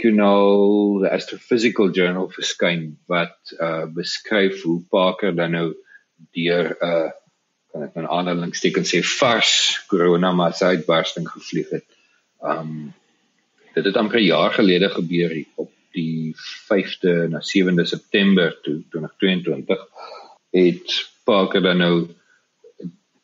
know 0.01 1.01
the 1.01 1.11
astrophysical 1.11 1.91
journal 1.91 2.27
verskyn 2.29 2.97
wat 3.07 3.37
uh 3.59 3.85
beskryf 3.87 4.63
hoe 4.63 4.81
Parker 4.89 5.35
dan 5.35 5.51
nou 5.51 5.73
deur 6.35 6.75
uh 6.81 7.11
kan 7.71 7.83
ek 7.83 7.95
'n 7.95 8.07
aanhalingsteken 8.07 8.83
sê 8.83 9.03
vars 9.19 9.79
corona 9.87 10.31
massa 10.31 10.67
uitbarsting 10.75 11.27
gevlieg 11.27 11.69
het. 11.71 11.87
Um 12.39 12.93
dit 13.75 13.85
het 13.85 13.97
amper 13.99 14.19
'n 14.19 14.31
jaar 14.31 14.51
gelede 14.53 14.89
gebeur 14.89 15.43
op 15.55 15.71
die 15.91 16.35
5de 16.35 17.27
na 17.29 17.39
7de 17.41 17.85
September 17.85 18.57
2022 18.61 19.87
het 20.51 21.09
Parker 21.23 21.61
dan 21.61 21.77
nou 21.77 22.07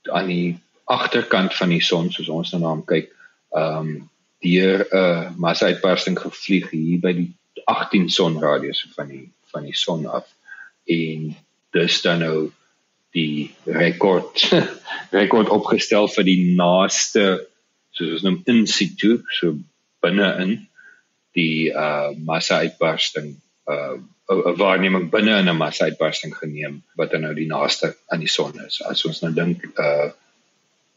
aan 0.03 0.27
die 0.27 0.59
agterkant 0.83 1.55
van 1.55 1.69
die 1.69 1.83
son 1.83 2.11
soos 2.11 2.29
ons 2.29 2.51
nou 2.51 2.61
na 2.61 2.69
hom 2.69 2.85
kyk 2.85 3.11
ehm 3.55 3.77
um, 3.77 4.09
deur 4.41 4.79
'n 4.89 4.97
uh, 4.97 5.29
massa 5.37 5.65
uitbarsting 5.65 6.17
gevlieg 6.19 6.69
hier 6.69 6.99
by 6.99 7.13
die 7.13 7.29
18 7.65 8.09
sonradius 8.09 8.87
van 8.95 9.07
die 9.07 9.27
van 9.51 9.63
die 9.63 9.75
son 9.75 10.05
af. 10.05 10.27
En 10.85 11.35
dis 11.71 12.01
dan 12.01 12.19
nou 12.19 12.51
die 13.11 13.51
rekord 13.65 14.49
rekord 15.19 15.49
opgestel 15.49 16.07
vir 16.07 16.23
die 16.23 16.55
naaste 16.55 17.47
soos 17.91 18.11
ons 18.17 18.25
noem 18.25 18.41
in 18.45 18.67
situ 18.67 19.21
so 19.39 19.53
binne-in 20.01 20.57
die 21.37 21.71
uh 21.71 22.11
massa 22.17 22.61
uitbarsting 22.65 23.35
uh 23.71 23.97
'n 24.31 24.57
waarneming 24.57 25.09
binne 25.11 25.37
in 25.39 25.49
'n 25.49 25.57
massa 25.57 25.85
uitbarsting 25.85 26.35
geneem 26.35 26.81
wat 26.95 27.11
dan 27.11 27.21
nou 27.21 27.33
die 27.35 27.47
naaste 27.47 27.95
aan 28.07 28.19
die 28.19 28.31
son 28.31 28.53
is. 28.65 28.81
As 28.83 29.05
ons 29.05 29.21
nou 29.21 29.33
dink 29.33 29.65
uh 29.77 30.11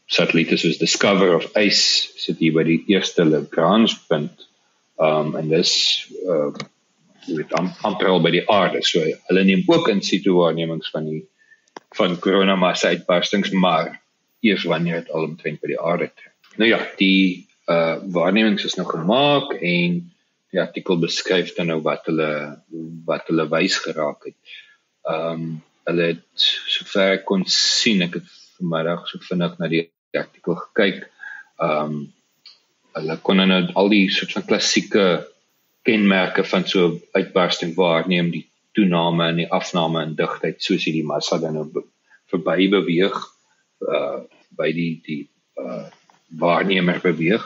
satelliete 0.05 0.57
soos 0.57 0.77
Discover 0.77 1.35
of 1.35 1.49
Ace 1.55 2.13
sit 2.15 2.37
hier 2.39 2.53
by 2.53 2.63
die 2.63 2.83
eerste 2.87 3.25
Lagrange 3.25 3.97
punt. 4.07 4.47
Um 4.97 5.35
en 5.35 5.49
dis 5.49 5.73
uh 6.25 6.53
met 7.27 7.53
am, 7.57 7.71
amper 7.81 8.07
al 8.07 8.21
by 8.21 8.31
die 8.31 8.45
aarde. 8.49 8.83
So 8.85 9.01
hulle 9.01 9.43
neem 9.43 9.63
ook 9.65 9.89
in 9.89 10.01
situ 10.01 10.35
waarnemings 10.37 10.89
van 10.93 11.09
die 11.09 11.23
van 11.95 12.19
koronamassa 12.19 12.87
uitbarstings, 12.87 13.51
maar 13.51 14.01
eers 14.39 14.63
wanneer 14.63 15.03
dit 15.03 15.11
al 15.11 15.23
omtrent 15.23 15.61
by 15.61 15.67
die 15.67 15.79
aarde 15.79 16.11
trek. 16.13 16.33
Nou 16.59 16.69
ja, 16.69 16.79
die 16.99 17.44
uh 17.71 17.97
waarnemings 18.13 18.65
is 18.65 18.75
nou 18.77 18.85
gemaak 18.87 19.55
en 19.57 20.01
die 20.53 20.61
artikel 20.61 20.99
beskryf 21.01 21.53
dan 21.57 21.71
nou 21.71 21.81
wat 21.85 22.05
hulle 22.09 22.29
wat 23.07 23.27
hulle 23.31 23.47
wys 23.51 23.79
geraak 23.83 24.29
het. 24.29 24.37
Um 25.09 25.61
hulle 25.85 26.09
het 26.13 26.45
sover 26.69 27.19
kon 27.27 27.43
sien 27.49 28.01
ek 28.05 28.19
het 28.19 28.29
vanmiddag 28.57 29.05
so 29.09 29.21
vinnig 29.21 29.57
na 29.59 29.69
die 29.71 29.83
artikel 30.17 30.57
gekyk. 30.61 31.05
Um 31.61 32.05
hulle 32.95 33.17
kon 33.21 33.41
nou 33.41 33.61
al 33.75 33.91
die 33.91 34.05
soort 34.13 34.37
van 34.37 34.47
klassieke 34.47 35.07
kenmerke 35.85 36.45
van 36.47 36.63
so 36.65 36.95
uitbarsting 37.13 37.75
waarneem, 37.77 38.31
die 38.31 38.47
toename 38.75 39.29
en 39.29 39.41
die 39.43 39.51
afname 39.51 40.01
in 40.05 40.15
digtheid 40.17 40.63
soos 40.63 40.87
hierdie 40.87 41.05
massa 41.05 41.37
dan 41.41 41.57
nou 41.59 41.85
verby 42.31 42.69
beweeg 42.71 43.17
uh 43.85 44.23
by 44.55 44.71
die 44.71 45.01
die 45.03 45.21
uh 45.59 45.85
waarnemer 46.39 47.01
beweeg. 47.03 47.43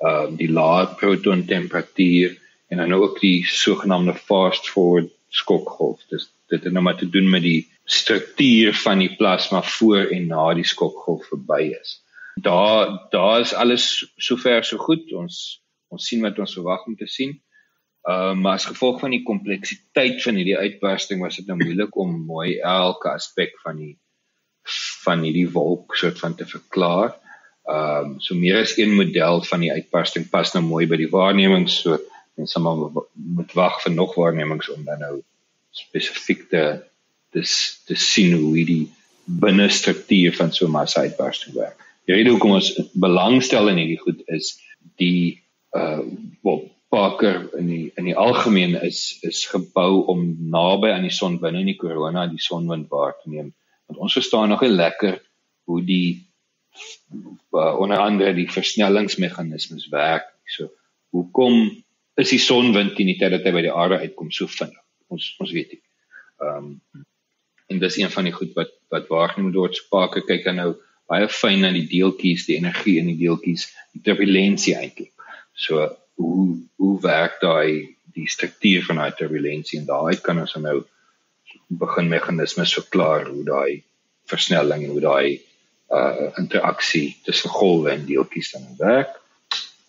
Uh 0.00 0.26
die 0.36 0.50
lae 0.50 0.86
proton 0.98 1.44
temperatuur 1.46 2.38
en 2.68 2.76
dan 2.76 2.92
ook 2.92 3.20
die 3.20 3.46
sogenaamde 3.46 4.14
fast 4.14 4.68
forward 4.70 5.10
skokgolf. 5.28 6.02
Dis 6.10 6.30
dit 6.48 6.64
het 6.64 6.72
nou 6.72 6.84
maar 6.84 6.98
te 6.98 7.08
doen 7.08 7.30
met 7.30 7.42
die 7.42 7.68
struktuur 7.84 8.74
van 8.74 8.98
die 8.98 9.14
plasma 9.16 9.62
voor 9.62 10.10
en 10.12 10.26
na 10.26 10.52
die 10.54 10.66
skokgolf 10.66 11.26
verby 11.28 11.62
is. 11.80 12.00
Daar 12.34 13.08
daar 13.10 13.40
is 13.40 13.54
alles 13.54 14.12
sover 14.16 14.64
so 14.64 14.78
goed. 14.78 15.12
Ons 15.12 15.62
ons 15.88 16.06
sien 16.08 16.22
wat 16.22 16.38
ons 16.38 16.54
verwag 16.58 16.86
om 16.86 16.96
te 16.96 17.06
sien. 17.06 17.36
Uh 18.08 18.32
maar 18.34 18.58
as 18.58 18.68
gevolg 18.68 19.00
van 19.00 19.14
die 19.14 19.22
kompleksiteit 19.24 20.22
van 20.22 20.40
hierdie 20.40 20.58
uitbarsting 20.58 21.22
was 21.22 21.36
dit 21.40 21.46
nou 21.46 21.58
moeilik 21.60 21.96
om 21.96 22.16
mooi 22.26 22.58
elke 22.58 23.14
aspek 23.14 23.54
van 23.62 23.78
die 23.80 23.94
van 25.04 25.22
hierdie 25.24 25.50
wolk 25.52 25.96
soort 25.96 26.18
van 26.18 26.34
te 26.34 26.46
verklaar. 26.46 27.14
Ehm 27.64 28.04
um, 28.04 28.16
so 28.20 28.34
meer 28.36 28.60
as 28.60 28.76
een 28.76 28.92
model 28.94 29.42
van 29.42 29.60
die 29.64 29.72
uitbarsting 29.72 30.28
pas 30.30 30.52
nou 30.52 30.64
mooi 30.64 30.86
by 30.86 30.98
die 31.00 31.08
waarnemings 31.08 31.78
so 31.80 31.96
mense 32.36 32.60
maar 32.60 32.82
moet 33.12 33.54
wag 33.56 33.78
vir 33.82 33.94
nog 33.94 34.14
waarnemings 34.18 34.68
om 34.74 34.84
dan 34.84 35.00
nou 35.00 35.14
spesifiek 35.70 36.48
te 36.50 36.64
dis 37.32 37.54
te 37.86 37.96
sien 37.96 38.36
hoe 38.36 38.52
hierdie 38.56 38.90
binne 39.24 39.68
struktuur 39.68 40.36
van 40.36 40.52
so 40.52 40.66
'n 40.66 40.76
massa 40.76 41.00
uitbarsting 41.00 41.54
werk. 41.56 41.80
Die 42.06 42.14
rede 42.14 42.30
hoekom 42.30 42.58
ons 42.58 42.68
belangstel 42.92 43.68
in 43.68 43.80
hierdie 43.80 44.02
goed 44.02 44.22
is 44.26 44.58
die 45.00 45.40
uh 45.72 46.04
wel 46.42 46.70
Parker 46.88 47.48
in 47.58 47.66
die 47.66 47.92
in 47.96 48.04
die 48.04 48.16
algemeen 48.16 48.76
is 48.82 49.18
is 49.22 49.46
gebou 49.50 50.04
om 50.12 50.20
naby 50.50 50.92
aan 50.92 51.08
die 51.08 51.16
son 51.16 51.40
binne 51.40 51.64
in 51.64 51.72
die 51.72 51.80
korona 51.80 52.26
die 52.26 52.42
sonwind 52.42 52.88
waar 52.88 53.16
te 53.22 53.30
neem. 53.30 53.54
Want 53.86 54.00
ons 54.00 54.12
verstaan 54.12 54.48
nog 54.48 54.60
nie 54.60 54.70
lekker 54.70 55.18
hoe 55.64 55.80
die 55.82 56.28
uh, 57.52 57.74
onder 57.78 57.98
andere 57.98 58.34
die 58.34 58.50
versnellingsmeganismes 58.50 59.88
werk. 59.92 60.30
So 60.46 60.70
hoekom 61.14 61.84
is 62.20 62.30
die 62.34 62.42
sonwind 62.42 62.96
teen 62.96 63.12
die 63.12 63.18
tyd 63.18 63.34
dat 63.36 63.46
hy 63.46 63.54
by 63.54 63.64
die 63.66 63.74
aarde 63.74 64.00
uitkom 64.02 64.30
so 64.34 64.50
vinnig? 64.50 64.80
Ons 65.12 65.34
ons 65.42 65.52
weet 65.54 65.76
nie. 65.76 65.82
Ehm 66.42 66.70
um, 66.74 67.04
en 67.72 67.78
dis 67.80 67.96
een 67.96 68.10
van 68.12 68.26
die 68.28 68.34
goed 68.34 68.52
wat 68.58 68.74
wat 68.92 69.08
waargeneem 69.08 69.54
word. 69.54 69.78
Spake 69.78 70.20
kyk 70.28 70.44
dan 70.44 70.60
nou 70.60 70.70
baie 71.10 71.28
fyn 71.28 71.62
na 71.64 71.70
die 71.72 71.86
deeltjies, 71.88 72.46
die 72.48 72.58
energie 72.58 72.98
in 73.00 73.08
die 73.12 73.18
deeltjies, 73.20 73.70
die 73.96 74.02
turbulensie 74.04 74.76
eintlik. 74.78 75.12
So 75.54 75.88
hoe 76.20 76.44
hoe 76.80 76.94
werk 77.02 77.40
daai 77.42 77.96
die 78.14 78.28
struktuur 78.30 78.84
van 78.88 79.00
daai 79.00 79.16
turbulensie 79.18 79.80
en 79.80 79.88
daai 79.88 80.20
kan 80.22 80.38
ons 80.42 80.54
nou 80.60 80.82
begin 81.80 82.10
meganismes 82.10 82.74
verklaar 82.76 83.26
hoe 83.30 83.44
daai 83.46 83.82
versnelling 84.30 84.84
en 84.84 84.94
hoe 84.94 85.02
daai 85.04 85.40
uh 85.94 86.32
interaksie 86.40 87.16
tussen 87.22 87.50
golwe 87.50 87.90
en 87.90 88.06
deeltjies 88.06 88.52
dan 88.52 88.66
werk. 88.78 89.20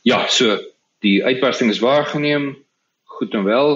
Ja, 0.01 0.27
so 0.27 0.59
die 1.05 1.23
uitbarsting 1.25 1.71
is 1.73 1.81
waargeneem 1.83 2.55
goed 3.03 3.33
en 3.33 3.43
wel. 3.43 3.75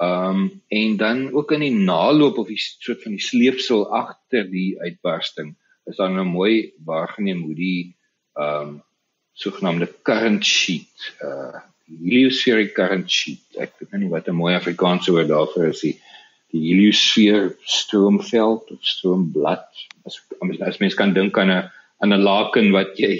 Ehm 0.00 0.28
um, 0.28 0.62
en 0.68 0.96
dan 0.96 1.32
ook 1.32 1.52
in 1.52 1.60
die 1.60 1.74
naloop 1.74 2.38
of 2.38 2.46
die 2.48 2.60
soort 2.60 3.02
van 3.02 3.12
die 3.16 3.22
sleepsel 3.22 3.84
agter 3.92 4.50
die 4.50 4.80
uitbarsting 4.80 5.56
is 5.84 5.96
dan 5.96 6.14
nou 6.14 6.24
mooi 6.26 6.72
waargeneem 6.84 7.42
hoe 7.42 7.54
die 7.54 7.96
ehm 8.34 8.68
um, 8.68 8.78
sogenaamde 9.32 9.88
current 10.02 10.46
sheet 10.46 11.12
uh 11.24 11.60
heliospheric 11.90 12.74
current 12.74 13.10
sheet. 13.10 13.42
Ek 13.58 13.72
weet 13.78 14.00
nie 14.00 14.10
wat 14.12 14.28
'n 14.28 14.38
mooi 14.38 14.54
Afrikaanse 14.54 15.10
woord 15.12 15.28
daarvoor 15.28 15.66
is 15.74 15.82
nie. 15.82 15.96
Die 16.50 16.62
heliosfeer 16.68 17.56
stroomveld 17.62 18.70
of 18.70 18.78
stroomblad 18.80 19.66
as 20.06 20.20
as 20.60 20.80
mens 20.80 20.94
kan 20.94 21.14
dink 21.14 21.38
aan 21.38 21.50
'n 21.50 21.70
aan 22.02 22.12
'n 22.12 22.22
laken 22.22 22.72
wat 22.72 22.96
jy 22.98 23.14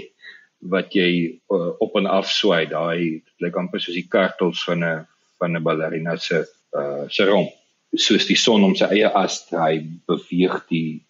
wat 0.61 0.93
jy 0.93 1.41
uh, 1.51 1.73
op 1.81 1.97
en 1.97 2.07
af 2.07 2.29
swaai 2.29 2.67
daai 2.67 3.23
lyk 3.41 3.57
amper 3.57 3.81
soos 3.81 3.97
die 3.97 4.09
kartels 4.09 4.65
van 4.69 4.85
'n 4.85 5.07
van 5.39 5.57
'n 5.57 5.63
ballerina 5.63 6.17
se 6.17 6.45
uh 6.81 7.05
se 7.09 7.25
rom 7.25 7.49
soos 7.95 8.27
die 8.27 8.37
son 8.37 8.65
om 8.65 8.75
sy 8.77 8.87
eie 8.97 9.09
as 9.25 9.47
draai 9.49 9.87
beweeg 10.07 10.57
die 10.69 11.01